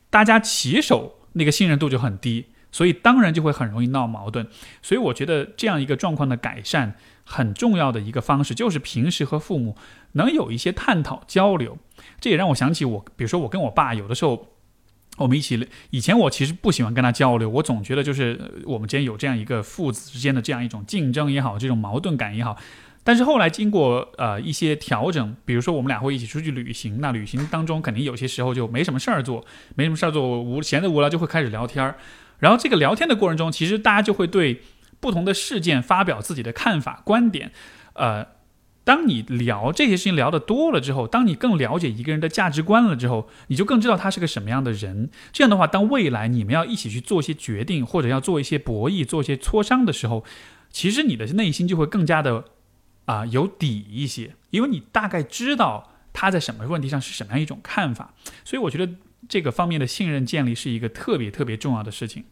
[0.10, 4.48] 大家起手那个信任度就很低，所以当然就会很容易闹矛盾。
[4.82, 6.96] 所以我觉得这样一个状况的改善。
[7.26, 9.76] 很重要的一个方式就是平时和父母
[10.12, 11.78] 能有一些探讨交流，
[12.22, 14.48] 这也让我想起我，比如说我跟我爸有的时候，
[15.18, 22.56] 我们一起，以前我其实不喜欢跟他交流，我总觉得就是我们之间有这样一个父子之间的这样一种竞争也好，这种矛盾感也好，
[23.04, 29.44] 但是后来经过呃一些调整，比如说我们俩会一起出去旅行，那旅行当中肯定有些时候就没什么事儿做，
[29.76, 31.96] 没什么事儿做，无闲的无聊就会开始聊天儿，
[32.40, 34.62] 然后这个聊天的过程中，其实大家就会对。
[35.06, 37.52] 不同的事件发表自己的看法观点，
[37.94, 38.26] 呃，
[38.84, 45.12] 当你聊这些事情聊得多了之后，当你更了解一个人的价值观了之后，你就更知道他是个什么样的人。
[45.32, 50.26] 这样的话，当未来你们要一起去做一些决定，或者要做一些博弈、做一些磋商的时候，
[50.72, 52.46] 其实你的内心就会更加的
[53.06, 58.16] 啊有底一些，因为你大概知道他在什么问题上是什么样一种看法。
[58.44, 58.92] 所以，我觉得
[59.30, 62.24] 这个方面的信任建立是一个特别特别重要的事情。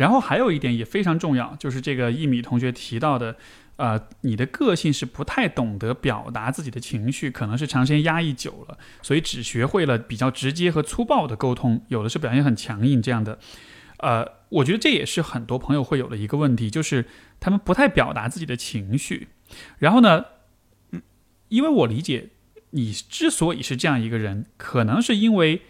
[0.00, 3.36] 然后还有一点也非常重要，就是这个一米同学提到的，
[3.76, 13.38] 呃，你的个性是不太懂得表达自己的情绪，可能是长时间压抑久了，所以只学会了比较直接和粗暴的沟通，有的是表现很强硬这样的。
[13.98, 17.04] 呃，我觉得这也是很多朋友会有的一个问题，就是
[17.38, 19.28] 他们不太表达自己的情绪。
[19.76, 20.24] 然后呢，
[20.92, 21.02] 嗯
[21.48, 22.30] 因为我理解
[22.70, 25.60] 你之所以是这样一个人，可能是因为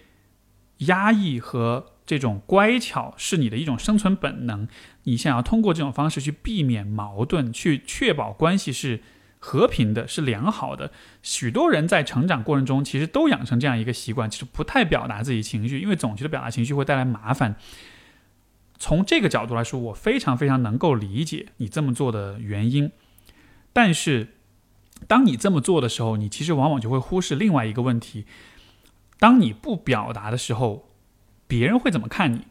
[0.79, 4.67] 压抑和这种乖巧是你的一种生存本能。
[5.05, 9.01] 你想要通过这种方式去避免矛盾，去确保关系是
[9.39, 10.91] 和平的、是良好的。
[11.23, 17.55] 许多人在成长过程中，其实都养成这样一个习惯，其实不太表达自己情绪，因为总觉得表达情绪会带来麻烦。
[18.77, 22.91] 从这个角度来说，我非常非常能够理解你这么做的原因。
[23.73, 24.35] 但是，
[25.07, 28.27] 当你这么做的时候，你其实往往就会忽视另外一个问题：
[29.21, 30.90] 当你不表达的时候，
[31.51, 32.43] 别人会怎么看你？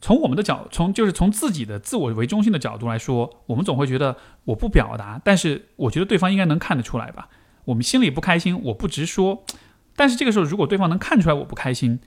[0.00, 7.28] 从我们的角，从就是从自己的自我为中心的角度来说，我们总会觉得我不表达，但是我觉得对方应该能看得出来吧。
[7.66, 9.44] 我们心里不开心，我不直说，
[9.94, 12.00] 但是这个时候如果对方能看出来我不开心，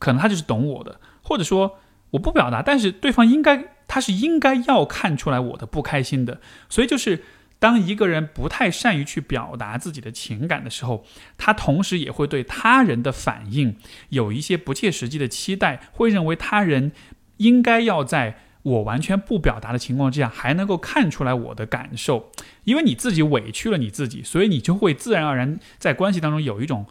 [0.00, 1.78] 可能他就是懂我的，或者说
[2.10, 6.40] 我不表达，但是对方应该他是应该要看出来我的不开心的。
[6.68, 7.22] 所以就是
[7.62, 11.06] 当一个人不太善于去表达自己的情感的时候，
[11.38, 13.76] 他同时也会对他人的反应
[14.08, 16.90] 有一些不切实际的期待，会认为他人。
[17.38, 22.30] 应该要在我完全不表达的情况之下，还能够看出来我的感受，
[22.62, 26.86] 因为你自己委屈了你自己，所以你就会自然而然在关系当中有一种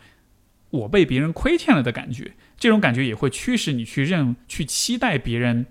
[0.71, 2.34] 我被别人亏欠了的感觉。
[2.57, 5.67] 这种感觉也会驱使你去认、去期待别人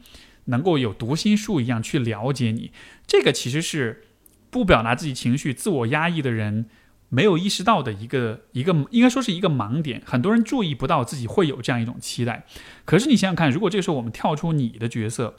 [0.47, 2.71] 能够有读心术一样去了解你。
[3.07, 4.05] 这个其实是
[4.51, 6.67] 不表达自己情绪、自我压抑的人
[7.09, 10.03] 没有意识到的一个一个，应该说是一个盲点。
[10.05, 12.45] 很多人注意不到自己会有这样一种期待。
[12.85, 15.37] 可是你想想看，如果这个时候我们跳出你的角色，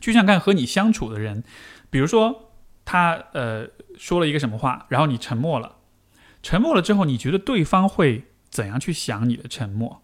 [0.00, 1.44] 去想看和你相处的人，
[1.90, 2.52] 比如说
[2.84, 5.76] 他呃说了一个什么话，然后你沉默了，
[6.42, 10.02] 沉默了之后，你觉得对方会怎样去想你的沉默？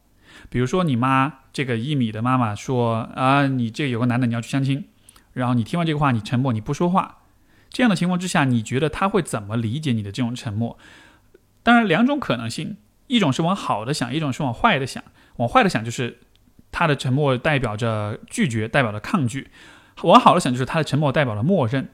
[0.49, 4.87] 比如说你妈这个一米的妈妈说啊，你这有个男的你要去相亲，
[5.33, 7.19] 然后你听完这个话，你沉默，你不说话，
[7.71, 10.77] 这样的情况之下，你觉得他会怎么理解你的这种沉默？
[11.63, 15.03] 当然两种可能性，一种是往好的想，一种是往坏的想。
[15.37, 16.19] 往坏的想就是。
[16.73, 19.49] 他的沉默代表着拒绝，代表着抗拒。
[20.05, 21.89] 往好的想，就是他的沉默代表了默认。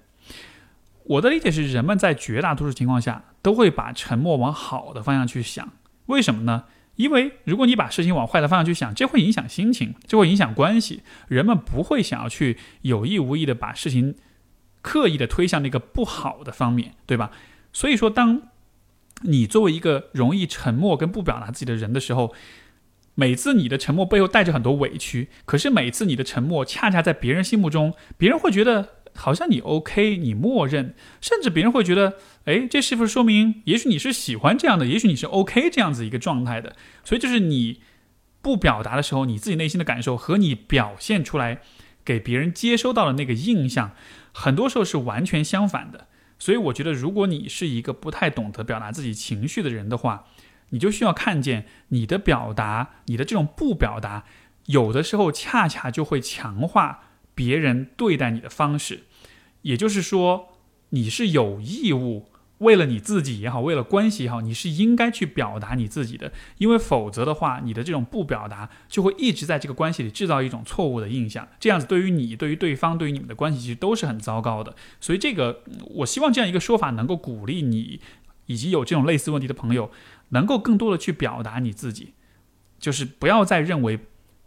[1.04, 5.66] 我的理解是，人们在绝大多数情况下都会把沉默往好的方向去想。
[6.04, 6.64] 为什么呢？
[6.96, 11.02] 因为如果你把事情往坏的方向去想，这会影响心情，这会影响关系。
[11.28, 14.14] 人们不会想要去有意无意的把事情
[14.86, 17.32] 刻意的推向那个不好的方面，对吧？
[17.72, 18.42] 所以说，当
[19.22, 22.32] 你作为一个容易沉默跟不表达自己的人的时候，
[23.16, 36.76] 每次你的沉默背后带着很多委屈，可是每次你的沉默恰恰在别人心目中，别人会觉得好像你 OK，你默认，甚至别人会觉得，哎，这是不是说明，也许你是喜欢这样的，也许你是 OK 这样子一个状态的。
[37.02, 37.80] 所以就是你
[38.40, 41.60] 不表达的时候，你自己内心的感受和你表现出来
[42.06, 43.90] 给别人接收到的那个印象，
[44.32, 46.06] 很多时候是完全相反的。
[46.38, 50.26] 所以我觉得，如果你是一个不太懂得表达自己情绪的人的话，
[50.70, 54.24] 你就需要看见你的表达，你的这种不表达，
[54.66, 59.04] 有的时候恰恰就会强化别人对待你的方式。
[59.62, 60.52] 也就是说，
[60.90, 66.32] 你是有义务，为了你自己也好，为了关系也好，你是应该去表达你自己的。
[66.58, 71.46] 因为否则的话，你的这种不表达就会一直在这个关系里制造一种错误的印象。
[71.60, 74.74] 这样子对于你、对于对方、对于你们的关系，其实都是很糟糕的。
[75.00, 75.62] 所以，这个
[75.96, 78.00] 我希望这样一个说法能够鼓励你，
[78.46, 79.90] 以及有这种类似问题的朋友。
[80.30, 82.14] 能够更多的去表达你自己，
[82.80, 84.00] 就是不要再认为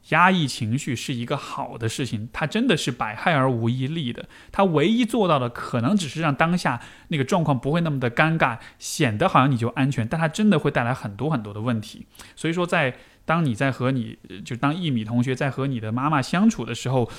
[0.09, 4.27] 压抑情绪是一个好的事情，它真的是百害而无一利的。
[4.51, 12.05] 它唯一做到的可能只是让当下那个状况不会那么的尴尬，显得好像你就安全，但它真的会带来很多很多的问题。
[12.35, 12.95] 所以说，在
[13.25, 17.09] 当你在和你就当一米同学在和你的妈妈相处的时候，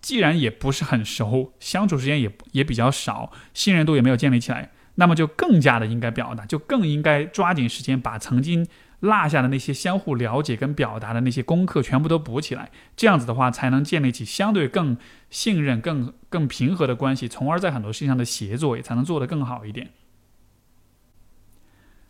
[0.00, 4.70] 既然也不是很熟，相处时间也也比较少，信任度也没有建立起来。
[4.96, 8.66] 那么就更加的应该表达，就更应该抓紧时间把曾经
[9.02, 12.70] 落下的那些相互了解跟表达的那些功课全部都补起来。
[12.96, 14.96] 这样子的话，才能建立起相对更
[15.28, 19.90] 信任、更更平和的关系，从而在很多事情上的协作也才能做得更好一点。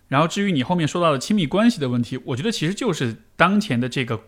[0.08, 4.24] 然后至于你后面说到的亲密关系的问题，我觉得其实就是当前的这个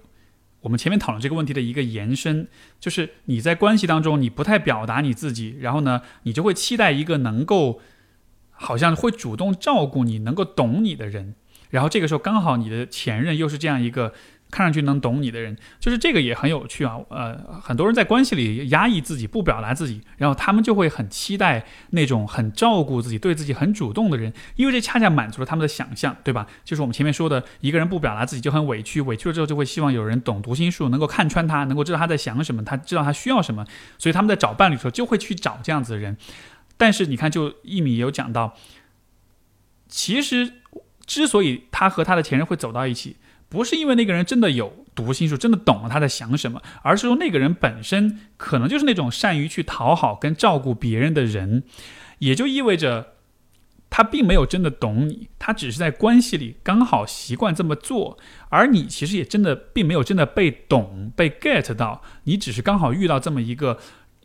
[0.62, 2.48] 我们前面讨论这个问题的一个延伸，
[2.81, 7.81] 就是你在关系当中你不太表达你自己，然后呢，你就会期待一个能够。
[8.57, 11.34] 好像会主动照顾你、能够懂你的人，
[11.75, 14.14] 然后这个时候刚好你的前任又是这样一个
[14.49, 17.01] 看上去能懂你的人，就是这个也很有趣啊。
[17.09, 26.47] 呃，很多人在关系里压抑自己，不表达自己，然后他们就会很期待那种很照顾自己、对自己很主动的人，因为这恰恰满足了他们的想象，对吧？
[26.62, 33.66] 就是我们前面说的，一个人不表达自己就很委屈，委屈了之后就会希望有人懂读心术，能够看穿他，能够知道他在想什么，他知道他需要什么，
[33.99, 36.16] 所以他们在找伴侣的时候就会去找这样子的人。
[36.77, 38.55] 但是你看，就一米有讲到，
[39.89, 40.53] 其实
[41.07, 43.16] 之所以他和他的前任会走到一起。
[43.46, 51.62] 不是因为那个人真的有读心术，真的懂了他在想什么，而是说那个人本身可能就是那种善于去讨好跟照顾别人的人，
[52.18, 53.12] 也就意味着
[53.90, 63.78] 他并没有真的懂你，他只是在关系里刚好习惯这么做，而你其实也真的并没有真的被懂、被 get 到，你只是刚好遇到这么一个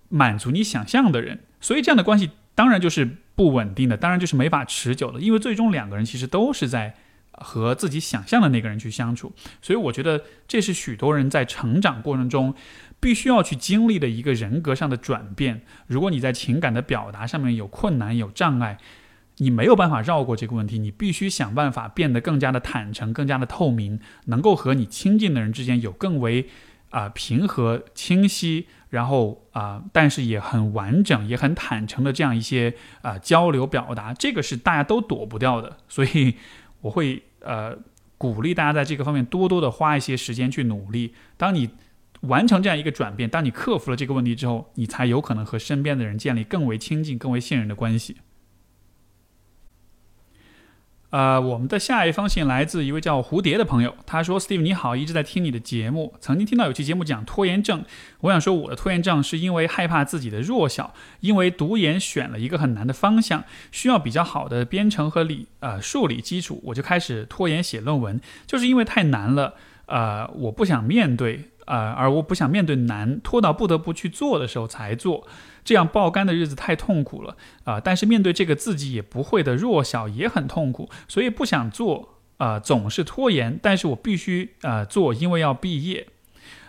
[0.08, 6.96] 满足你想象的人，所以这样的关系当然就是不稳定的，当然就是没法持久的，因为最终两个人其实都是在。
[7.42, 9.32] 和自己想象的那个人去相处，
[9.62, 12.54] 所以我觉得这是许多人在成长过程中
[13.00, 15.62] 必须要去经历的一个人格上的转变。
[15.88, 18.78] 如果你在情感的表达上面有困难、有障碍，
[19.38, 26.50] 你没有办法绕过这个问题，你必须想办法变得更加的坦诚、更加的透明，能够和你亲近的人之间有更为
[26.90, 35.78] 啊平和、清晰，然后啊，但是也很完整、也很坦诚的这样一些啊交流表达，这个是大家都躲不掉的。
[35.88, 36.36] 所以
[36.82, 37.24] 我会。
[37.42, 37.74] 呃，
[38.18, 41.14] 鼓励大家在这个方面多多的花一些时间去努力。
[41.38, 41.70] 当你
[42.20, 48.18] 完成这样一个转变，当你克服了这个问题之后，你才有可能和身边的人建立更为亲近、更为信任的关系。
[51.12, 57.84] 呃，我们的下一封信来自一位叫蝴蝶的朋友，他说：“Steve 你好，一直在听你的节目，曾经听到有期节目讲拖延症。
[58.22, 69.56] 我想说，我的拖延症是因为害怕自己的弱小，因为读研选了一个很难的方向，需要比较好的编程和理呃数理基础，我就开始拖延写论文，就是因为太难了，
[69.88, 75.28] 呃，我不想面对。”啊，而我不想面对难，拖到不得不去做的时候才做，
[75.70, 77.80] 这样爆肝的日子太痛苦了啊！
[77.80, 83.60] 但是面对这个自己也不会的弱小也很痛苦，所以不想做啊，总是拖延。
[83.62, 86.08] 但是我必须啊做，因为要毕业。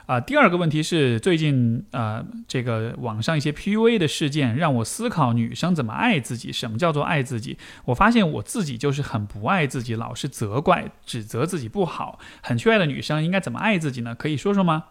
[0.05, 7.57] 啊，第二个问题是最近啊，这个网上一些 PUA 的事件让我思考女生怎么爱自己，什么叫做爱自己？
[7.87, 12.19] 我发现我自己就是很不爱自己，老是责怪、指责自己不好。
[12.43, 14.15] 很缺爱的女生应该怎么爱自己呢？
[14.15, 14.85] 可以说说吗？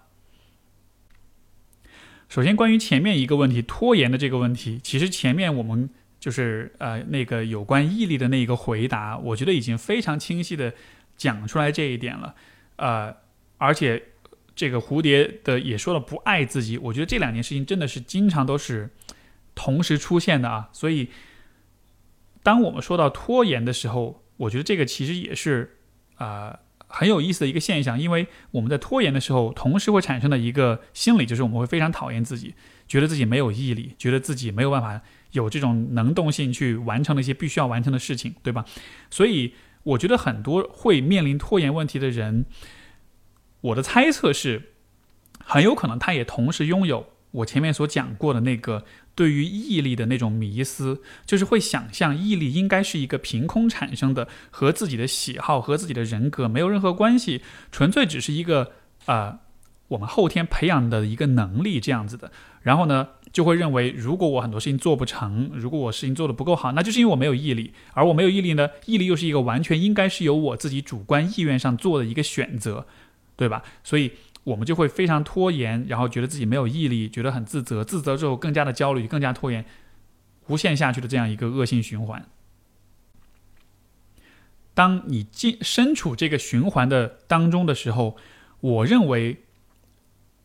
[2.30, 10.73] 首先，关于前面一个问题，拖延的这个问题，其实前面我们就是呃那个有关毅力的那一个回答，我觉得已经非常清晰的
[11.17, 12.36] 讲出来这一点了，
[12.77, 13.15] 呃，
[13.57, 14.01] 而且。
[14.55, 18.89] 这个蝴蝶的也说了不爱自己，我觉得这两件事情真的是经常都是
[19.55, 20.67] 同时出现的啊。
[20.73, 21.07] 所以，
[22.43, 25.77] 当我们说到拖延的时候，我觉得这个其实也是
[26.15, 26.59] 啊
[26.92, 32.56] 很有意思的一个现象，因为我们在拖延的时候，同时会产生的一个心理就是我们会非常讨厌自己，
[32.88, 35.00] 觉得自己没有毅力，觉得自己没有办法
[35.32, 38.66] 有这种能动性去完成那些必须要完成的事情，对吧？
[39.10, 42.46] 所以，我觉得很多会面临拖延问题的人。
[43.62, 44.72] 我的猜测是，
[45.46, 58.71] 很有可能他也同时拥有我前面所讲过的那个对于毅力的那种迷思，就是会想象毅力应该是一个凭空产生的，和自己的喜好和自己的人格没有任何关系，纯粹只是一个
[59.05, 59.39] 啊
[59.89, 62.32] 我们后天培养的一个能力这样子的。
[62.61, 72.88] 然后呢，就会认为如果我很多事情做不成，如果我事情做的不够好，那就是因为我没有毅力，而我没有毅力呢，毅力又是一个完全应该是由我自己主观意愿上做的一个选择。
[73.39, 73.63] 对吧？
[73.86, 74.11] 所以
[74.50, 79.64] 我们就会非常拖延，然后觉得自己没有毅力，觉得很自责，自责之后更加的焦虑，更加拖延，
[80.47, 82.26] 无限下去的这样一个恶性循环。
[84.74, 88.18] 当你进身处这个循环的当中的时候，
[88.60, 89.43] 我认为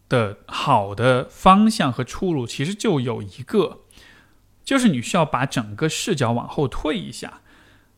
[0.08, 3.80] 的好的方向和出路其实就有一个，
[4.64, 7.40] 就是你需要把整个视角往后退一下，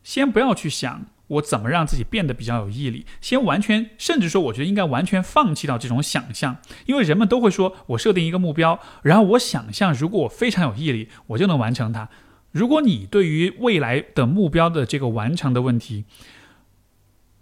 [0.05, 1.07] 先不要去想。
[1.29, 3.05] 我怎么让自己变得比较有毅力？
[3.21, 12.09] 先完全，甚至说，我觉得应该完全放弃掉这种想象，因为人们都会说，我设定一个目标，然后我想象，如果我非常有毅力，我就能完成它。
[12.53, 16.05] 如果你对于未来的目标的这个完成的问题，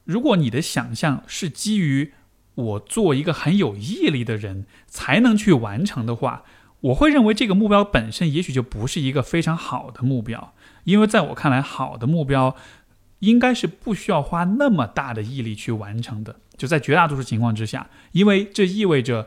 [0.05, 2.13] 如果你的想象是基于
[2.55, 6.45] 我做一个很有毅力的人才能去完成的话，
[6.81, 10.55] 我会认为这个目标本身也许就不是一个非常好的目标，
[10.85, 12.57] 因为在我看来，好的目标。
[13.21, 19.27] 应该是不需要花那么大的毅力去完成的，就在绝大多数情况之下，因为这意味着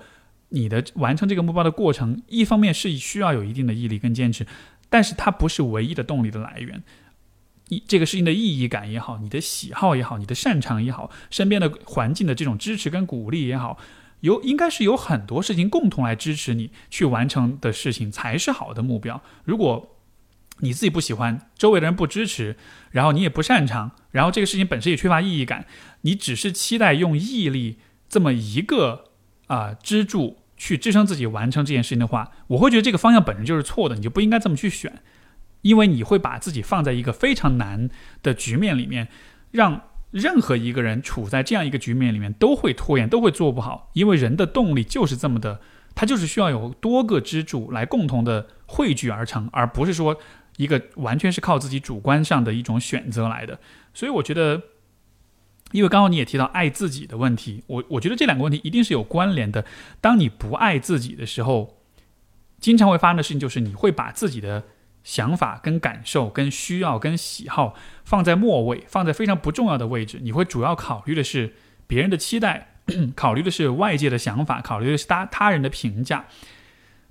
[0.50, 4.46] 你的完成这个目标的过程，一方面是需要有一定的毅力跟坚持，
[4.90, 6.84] 但是它不是唯一的动力的来源。
[7.70, 13.78] 你这个事情的意义感也好，你的喜好也好，你的擅长也好，身边的环境的这种支持跟鼓励也好，
[14.22, 19.22] 有应该是有很多事情共同来支持你去完成的事情才是好的目标。
[19.44, 19.97] 如果
[20.60, 22.56] 你自己不喜欢，周围的人不支持，
[22.92, 25.66] 然后你也不擅长，然后这个事情本身也缺乏意义感，
[26.02, 27.78] 你只是期待用毅力
[28.10, 29.12] 这么一个
[29.48, 35.02] 啊支柱去支撑自己完成这件事情的话，我会觉得这个方向本身就是错的，你就不应该这么去选。
[35.64, 37.90] 因为你会把自己放在一个非常难
[38.22, 39.10] 的局面里面，
[39.52, 39.82] 让
[40.12, 43.90] 任何一个人处在这样一个局面里面都会拖延，都会做不好。
[43.94, 45.60] 因为人的动力就是这么的，
[45.96, 50.18] 它就是需要有多个支柱来共同的汇聚而成，而不是说
[50.58, 53.58] 一个完全是靠自己主观上的一种选择来的。
[53.94, 54.62] 所以我觉得，
[55.72, 59.64] 因为刚刚你也提到爱自己的问题，我我觉得这两个问题一定是有关联的。
[60.02, 61.78] 当你不爱自己的时候，
[62.60, 64.64] 经常会发生的事情就是你会把自己的。
[65.04, 70.20] 想法、跟感受、跟需要、跟喜好放在末位，放在非常不重要的位置。
[70.22, 71.54] 你会主要考虑的是
[71.88, 72.74] 别人的期待，
[73.16, 76.26] 考虑的是外界的想法，考虑的是他他人的评价，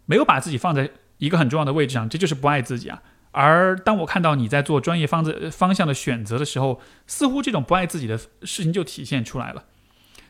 [0.05, 3.03] 没有把自己放在一个很重要的位置上，这就是不爱自己啊。
[3.39, 9.67] 而当我看到你在做专业方子方向的选择的时候，似乎这种不爱自己的事情就体现出来了。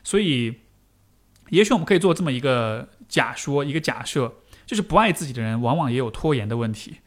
[0.03, 0.55] 所以，
[1.51, 4.33] 也许我们可以做这么一个假说，一个假设，
[4.65, 6.97] 就是不爱自己的人往往也有拖延的问题。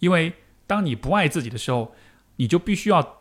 [0.00, 0.32] 因为
[0.66, 1.94] 当你不爱自己的时候，
[2.38, 3.18] 你就必须要，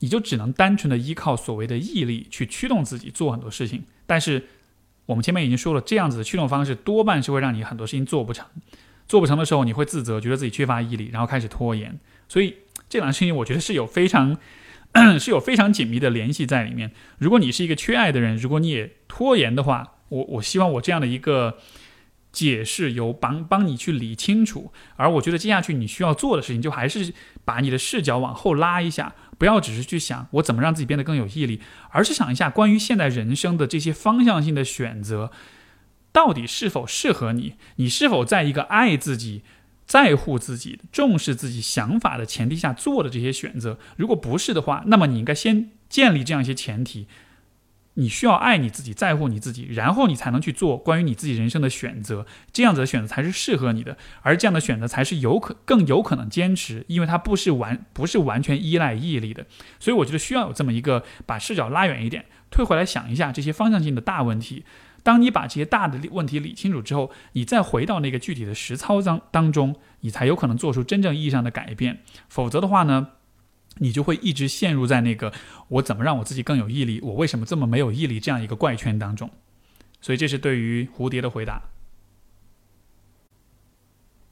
[0.00, 3.84] 你就只能单纯的依靠所谓的毅力去驱动自己做很多事情。
[4.06, 4.48] 但是
[5.06, 8.44] 我们前面已经说了，这样子的驱动方式多半是会让你很多事情做不成。
[9.08, 11.98] 做不成的时候，你会自责，觉得自己缺乏毅力，然后开始拖延。
[12.28, 12.54] 所以
[12.88, 14.38] 这两个事情，我觉得是有非常
[15.18, 16.92] 是有非常紧密的联系在里面。
[17.18, 21.58] 如果你是一个缺爱的人，如果你也拖延的话，我我希望我这样的一个。
[22.30, 35.32] 解释有帮帮你去理清楚，而我觉得接下去你需要做的事情，就还是把你的视角往后拉一下，不要只是去想我怎么让自己变得更有毅力，而是想一下关于现在人生的这些方向性的选择，
[36.18, 37.54] 到底是否适合你？
[37.76, 39.44] 你是否在一个爱自己、
[39.86, 43.78] 在乎自己、重视自己想法的前提下做的这些选择？
[43.94, 47.06] 如果不是的话，那么你应该先建立这样一些前提。
[47.94, 52.26] 你需要爱你自己，在乎你自己，然后你才能去做关于你自己人生的选择。
[52.52, 59.46] 这样子的选择才是适合你的，而这样的选择才是有可更有可能坚持，因为它不是完不是完全依赖毅力的。
[59.78, 64.64] 所以我觉得需要有这么一个把视角拉远一点，退回来想一下这些方向性的大问题。
[65.08, 72.00] 当你把这些大的问题理清楚之后，你再回到那个具体的实操当当中，你才有可能做出真正意义上的改变。
[72.28, 73.08] 否则的话呢？
[73.78, 75.32] 你就会一直陷入在那个
[75.68, 79.30] 我怎么让我自己更有毅力，我为什么这么没有毅力这样一个怪圈当中。
[80.02, 81.62] 所以这是对于蝴蝶的回答。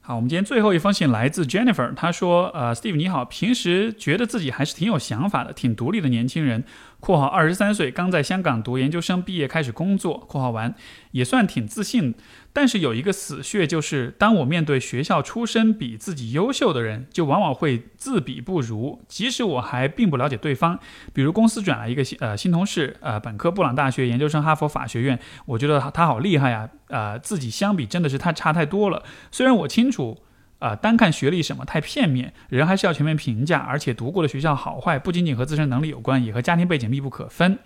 [0.02, 6.64] 好，我们今天最后一封信来自 Jennifer，她说：“呃，Steve 你好，平时觉得自己还是挺有想法的，挺独立的年轻人。
[7.06, 10.18] ”（括号二十三岁，刚在香港读研究生毕业，开始工作。
[10.26, 10.74] ）（括号完）
[11.12, 12.16] 也算挺自信。
[12.52, 19.04] 但是有一个死穴，就是当我面对学校出身比自己优秀的人，就往往会自比不如。
[19.06, 20.80] 即使我还并不了解对方，
[21.12, 29.04] 比如公司转来一个新呃新同事，呃本科布朗大学，研究生哈佛法学院，我觉得他好厉害呀，呃自己相比真的是他差太多了。
[29.30, 30.18] 虽然我清楚。
[30.58, 33.58] 啊，单看学历什么太片面，人还是要全面评价。
[33.58, 37.58] 而且读过的学校好坏不仅仅和自身能力有关，也和家庭背景密不可分。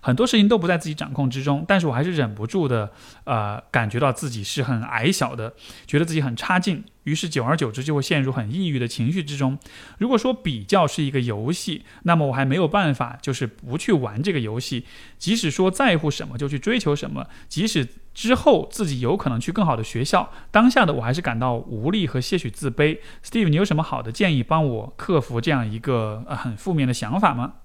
[0.00, 2.92] 很多事情都不在自己掌控之中，但是我还是忍不住的，
[3.24, 5.54] 呃，感觉到自己是很矮小的，
[5.86, 6.84] 觉得自己很差劲。
[7.02, 9.58] 于是久而久之就会陷入很抑郁的情绪之中。
[9.98, 14.84] 如果说比较是一个游戏，那么我还没有办法，就是不去玩这个游戏。
[15.18, 17.86] 即使说在乎什么就去追求什么，即使
[18.16, 22.98] 之后自己有可能去更好的学校，当下的我还是感到无力和些许自卑。
[23.22, 27.56] Steve，你有什么好的建议帮我克服这样一个呃很负面的想法吗？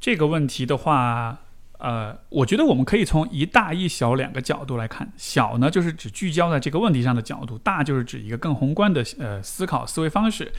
[0.00, 1.38] 这个问题的话。
[1.84, 5.12] 呃，我觉得我们可以从一大一小两个角度来看。
[5.16, 10.52] 小呢，就是指聚焦在这个问题上的角度；大就是指一个更宏观的呃思考思维方式。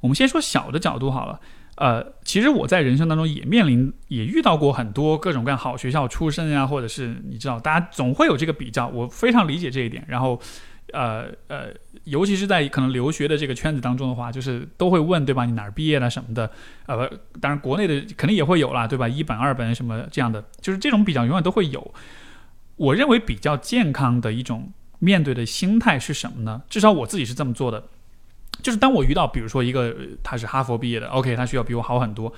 [0.00, 1.40] 我们先说小的角度好了。
[1.76, 10.04] 呃，其实我在人生当中也面临、也遇到过很多各种各样好学校出身呀，或者是你知道，大家总会有这个比较，我非常理解这一点。
[10.08, 10.40] 然后。
[10.92, 11.66] 呃呃，
[12.04, 15.44] 尤其是在可能留学的这个圈子当中的话，就是都会问，对吧？
[15.44, 16.48] 你哪儿毕业了什么的？
[16.86, 17.10] 呃，
[17.40, 19.08] 当然国内的肯定也会有啦，对吧？
[19.08, 21.92] 一本、二本什么这样的，就是这种比较永远都会有。
[22.76, 26.62] 我认为比较健康的一种面对的心态是什么呢？
[26.70, 27.82] 至少我自己是这么做的，
[28.62, 32.32] 就是当我遇到，比如说一个他是哈佛毕业的，OK，他需要比我好很多，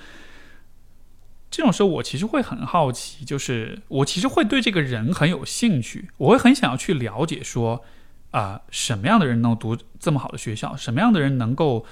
[1.51, 7.83] 这种时候我其实会很好奇，就是我其实会对这个人很有兴趣，我会很想要去了解说。
[8.31, 10.75] 啊，什么样的人能读这么好的学校？
[10.75, 11.83] 什么样的人能够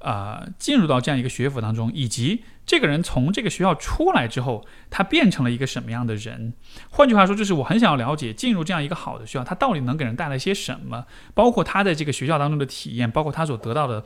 [0.00, 6.52] 啊进入到这样一个学府当中，以及这个人从这个学校出来之后，他变成了一个什么样的人？
[6.90, 11.06] 换句话说，就是我很想要了解进入这样一个好的学校，他到底能给人带来些什么？
[11.32, 14.04] 包括他在这个学校当中的体验，包括他所得到的，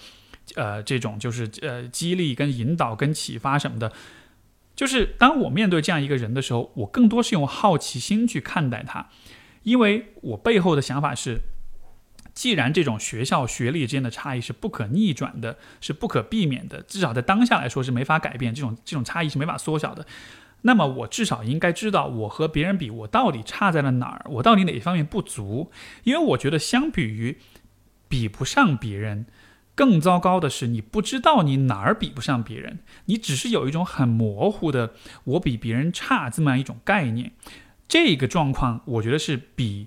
[0.57, 3.91] 呃，这种就是呃激励跟引导跟启发什么的。
[4.77, 9.09] 就是当我面对这样一个人的时候，我更多是用好奇心去看待他，
[9.63, 11.41] 因为我背后的想法是，
[12.35, 20.07] 既然这种学校学历之间的差异是不可逆转的，是不可避免的，至少在当下来说是没法改变，这种这种差异是没法缩小的。
[20.63, 25.71] 那么我至少应该知道，我和别人比，我到底差在了哪儿，我到底哪一方面不足？
[26.05, 27.39] 因为我觉得，相比于
[28.09, 29.27] 比不上别人。
[29.77, 34.93] 更糟糕的是，你不知道你哪儿比不上别人，你只是有一种很模糊的
[35.25, 37.33] “我比别人差”这么样一种概念。
[37.89, 39.87] 这个状况，我觉得是比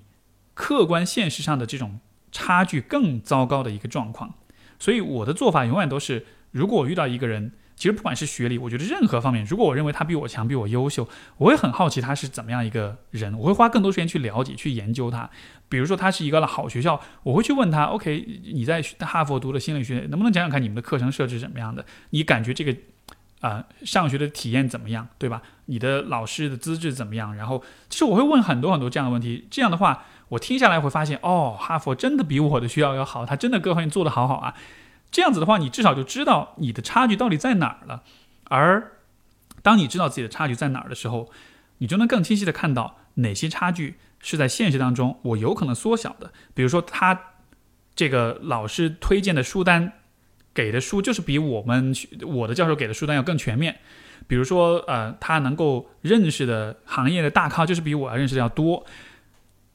[0.54, 2.00] 客观现实上的这种
[2.34, 4.34] 差距更糟糕的一个状况。
[4.78, 7.52] 所以，我的做法永远都是，如果我遇到一个人。
[7.76, 11.08] 其实不管是学历，我觉得任何方面，如果我认为他比我强、比我优秀，
[11.38, 15.28] 我会很好奇他是怎么样一个人，我会花更多时间去了解、去研究他。
[15.68, 21.84] 比如说他是一个好学校，我会去问他：OK，你在哈佛读的心理学，能不能讲讲看你们的课程设置怎么样的？
[22.10, 22.76] 你感觉这个
[23.40, 25.42] 啊上学的体验怎么样，对吧？
[25.64, 27.34] 你的老师的资质怎么样？
[27.34, 29.48] 然后其实我会问很多很多这样的问题。
[29.50, 34.54] 这样的话，我听下来会发现，哦，哈佛真的比我的学校要好，他真的各方面做得好好啊。
[35.10, 38.02] 这样子的话，你至少就知道你的差距到底在哪儿了。
[38.44, 38.92] 而
[39.62, 41.30] 当你知道自己的差距在哪儿的时候，
[41.78, 46.32] 你就能更清晰的看到哪些差距是在现实当中我有可能缩小的。
[46.52, 47.18] 比如说，他
[47.94, 49.92] 这个老师推荐的书单
[50.52, 51.94] 给的书就是比我们
[52.26, 53.78] 我的教授给的书单要更全面。
[54.26, 58.84] 比如说，呃，他能够认识的行业的大咖就是比我要认识的要多。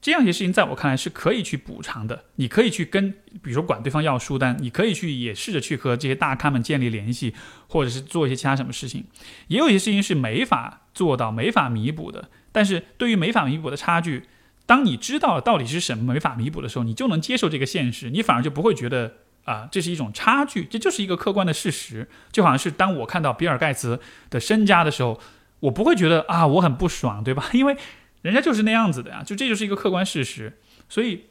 [0.00, 2.24] 这样一些事情，在我看来是可以去补偿的。
[2.36, 3.10] 你可以去跟，
[3.42, 7.34] 比如说管对方要书单，你可以去也试着去和这些大咖们建立联系，
[7.68, 9.04] 或者是做一些其他什么事情。
[9.48, 12.30] 也有一些事情是没法做到、没法弥补的。
[12.50, 14.24] 但是对于没法弥补的差距，
[14.64, 22.08] 当你知道到底是什么没法弥补的时候，你就能接受这个现实，你反而就不会觉得啊，这是一种差距，这就是一个客观的事实。
[22.32, 25.20] 就好像是当我看到比尔盖茨的身家的时候，
[25.60, 27.50] 我不会觉得啊，我很不爽，对吧？
[27.52, 27.76] 因为
[28.22, 30.58] 人家就是那样子的呀，就这就是一个客观事实。
[30.88, 31.24] 所以，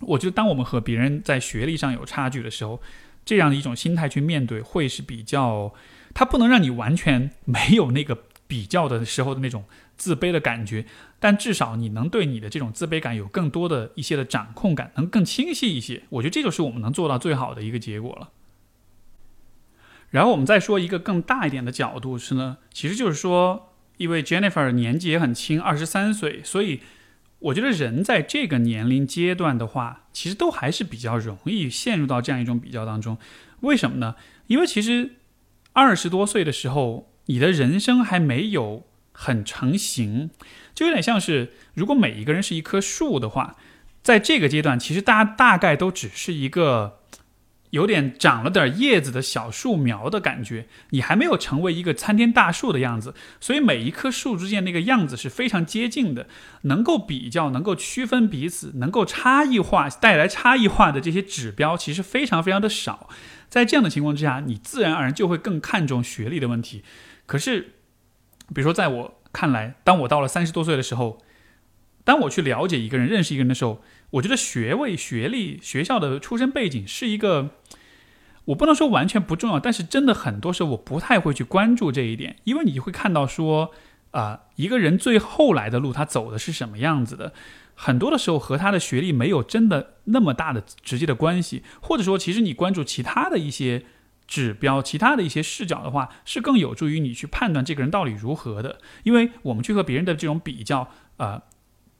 [0.00, 2.80] 我觉得当我们和别人在学历上有差距的时候，
[3.24, 5.74] 这样的一种心态去面对，会是比较，
[6.14, 9.64] 它不能让你完全没有那个比较的时候的那种
[9.96, 10.84] 自卑的感觉，
[11.18, 16.02] 但至少你能对你的这种自卑感有更多的一些的掌控感，能更清晰一些。
[16.10, 18.30] 我觉得这就是我们能做到最好的一个结果了。
[20.10, 23.70] 然后我们再说一个更大一点的角度是呢，其实就是说。
[23.96, 26.80] 因为 Jennifer 年纪也很轻，二十三岁，所以
[27.38, 33.18] 我觉得人在这个年龄阶段的话，其实都还是比较容易陷入到这样一种比较当中。
[33.60, 34.16] 为什么呢？
[34.46, 35.16] 因为其实
[35.72, 40.30] 二十多岁的时候，你的人生还没有很成型，
[40.74, 43.56] 就有点像是如果每一个人是一棵树的话，
[44.02, 47.01] 在这个阶段，其实大家大概都只是一个。
[47.72, 56.28] 有点长了点叶子的小树苗的感觉，你还没有成为一个参天大树的样子，所以每一棵树之间那个样子是非常接近的，
[56.64, 63.08] 能够比较、能够区分彼此、能够差异化带来差异化的这些指标，其实非常非常的少。
[63.48, 66.84] 在这样的情况之下，你自然而然就会更看重学历的问题。
[67.24, 67.72] 可是，
[68.54, 71.22] 比如说在我看来，当我到了三十多岁的时候，
[72.04, 73.82] 当我去了解一个人、认识一个人的时候，
[74.12, 77.50] 我觉得学位、学历、学校的出身背景是一个，
[78.46, 83.70] 我不能说完全不重要，但是真的很多时候我不太会去关注这一点，因为你会看到说，
[84.10, 87.32] 啊，一个人最后来的路他走的是什么样子的，
[87.74, 93.84] 很多的时候和他的学历没有真的那么大的直接的关系，或者说其实你关注其他的一些
[94.26, 101.44] 指标、其他的一些视角的话，是更有助于你去判断这个人到底如何的，因为我们去和别人的这种比较，啊。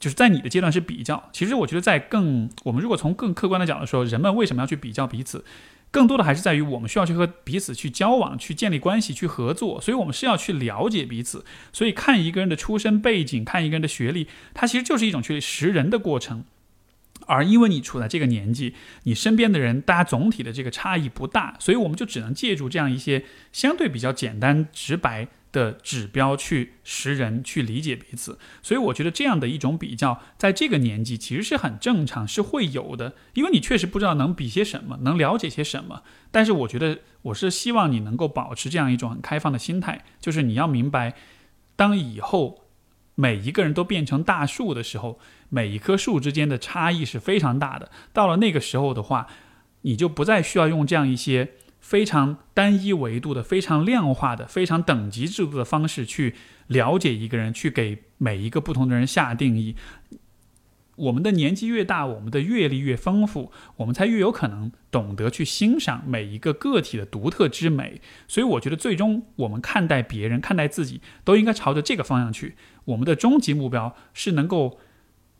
[0.03, 5.45] 就是在你的阶段是比较，其实我觉得在更我们如果从更客观的角度说，人们为什么要去比较彼此，
[5.93, 11.45] 更多的还是在于我们需要去和彼此去交往、去建立关系、去合作，所以我们是要去了解彼此。
[11.73, 16.43] 所以看一个人的出身背景，看一个人的学历，它其实就是一种去识人的过程。
[17.27, 18.75] 而因为你处在这个年纪，
[19.05, 25.29] 你身边的人大家总体的这个差异不大，所以我们就只能借助这样一些相对比较简单直白。
[25.53, 33.15] 的指标去识人，去理解彼此，所以我觉得这样的一种比较，在这个年纪其实是很正常，是会有的。
[33.35, 36.03] 因为你确实不知道能比些什么，能了解些什么。
[36.31, 41.15] 但是我觉得，我是希望你能够保持这样一种很开放的心态，就是你要明白，
[41.77, 42.63] 当以后
[43.15, 47.91] 每一个人都变成大树的时候，每一棵树之间的差异是非常大的。
[48.15, 49.27] 到了那个时候的话，
[49.83, 51.53] 你就不再需要用这样一些。
[51.83, 56.35] 非常单一维度的、非常量化的、非常等级制度的方式去
[56.69, 59.77] 了解一个人，去给每一个不同的人下定义。
[60.95, 68.01] 我们的年纪越大，我们的阅历越丰富，我们才越有可能懂得去欣赏每一个个体的独特之美。
[68.29, 72.57] 所以，我觉得最终我们看待别人、看待自己，都应该朝着这个方向去。
[72.85, 74.79] 我们的终极目标是能够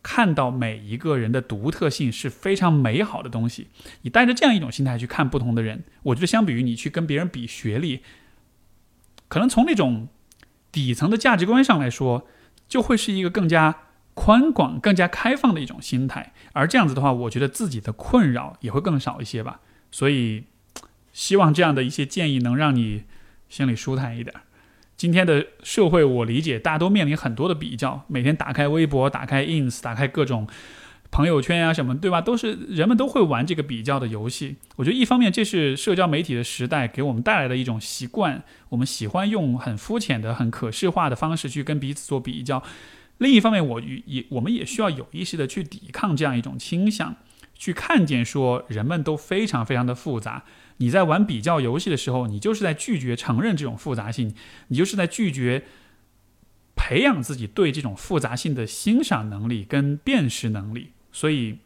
[0.03, 3.69] 看到每一个人的独特性是非常美好的东西。
[4.03, 8.01] 你带着这样一种心态去看不同的人，我觉得相比于你去跟别人比学历，
[9.27, 10.09] 可能从那种
[10.71, 12.27] 底层的价值观上来说，
[12.67, 13.77] 就会是一个更加。
[14.15, 19.59] 宽广、更加开放的一种心态，而这样子的话，我觉得自己的困扰也会更少一些吧。
[19.89, 20.43] 所以，
[21.11, 23.05] 希望这样的一些建议能让你
[23.49, 24.35] 心里舒坦一点。
[24.95, 30.47] 今天的社会，我理解大家都面临很多的比较，每天打开微博、打开 ins、打开各种
[31.11, 32.21] 朋友圈啊什么，对吧？
[32.21, 34.55] 都是人们都会玩这个比较的游戏。
[34.77, 42.63] 我觉得一方面这是社交媒体的时代给我们带来的一种习惯，我们喜欢用很肤浅的、很可视化的方式去跟彼此做比较。
[43.17, 47.15] 另一方面，我也我们也需要有意识的去抵抗这样一种倾向，
[47.55, 50.43] 去看见说人们都非常非常的复杂。
[50.77, 54.33] 你在玩比较游戏的时候，你就是在拒绝承认这种复杂性，
[54.67, 55.63] 你就是在拒绝
[56.75, 60.91] 培养自己对这种复杂性的欣赏能力跟辨识能力。
[61.11, 61.57] 所以，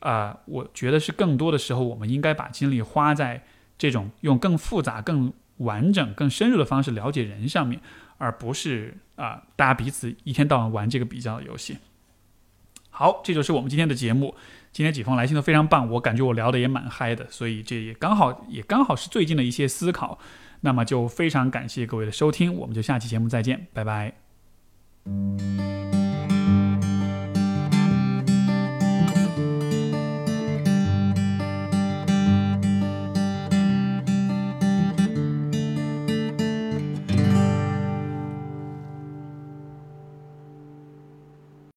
[0.00, 3.44] 啊，我觉得是更多的时候，我们应该把精力花在
[3.76, 7.80] 这种用更复杂、更完整、更深入的方式了解人上面。
[8.18, 11.76] 而不是啊，大家彼此一天到晚玩这个比较游戏。
[12.88, 14.34] 好，这就是我们今天的节目。
[14.76, 20.18] 今天几封来信都非常棒，我感觉我聊的也蛮嗨的，所以这也刚好也刚好是最近的一些思考。
[20.60, 24.12] 那么就非常感谢各位的收听，我们就下期节目再见，拜拜。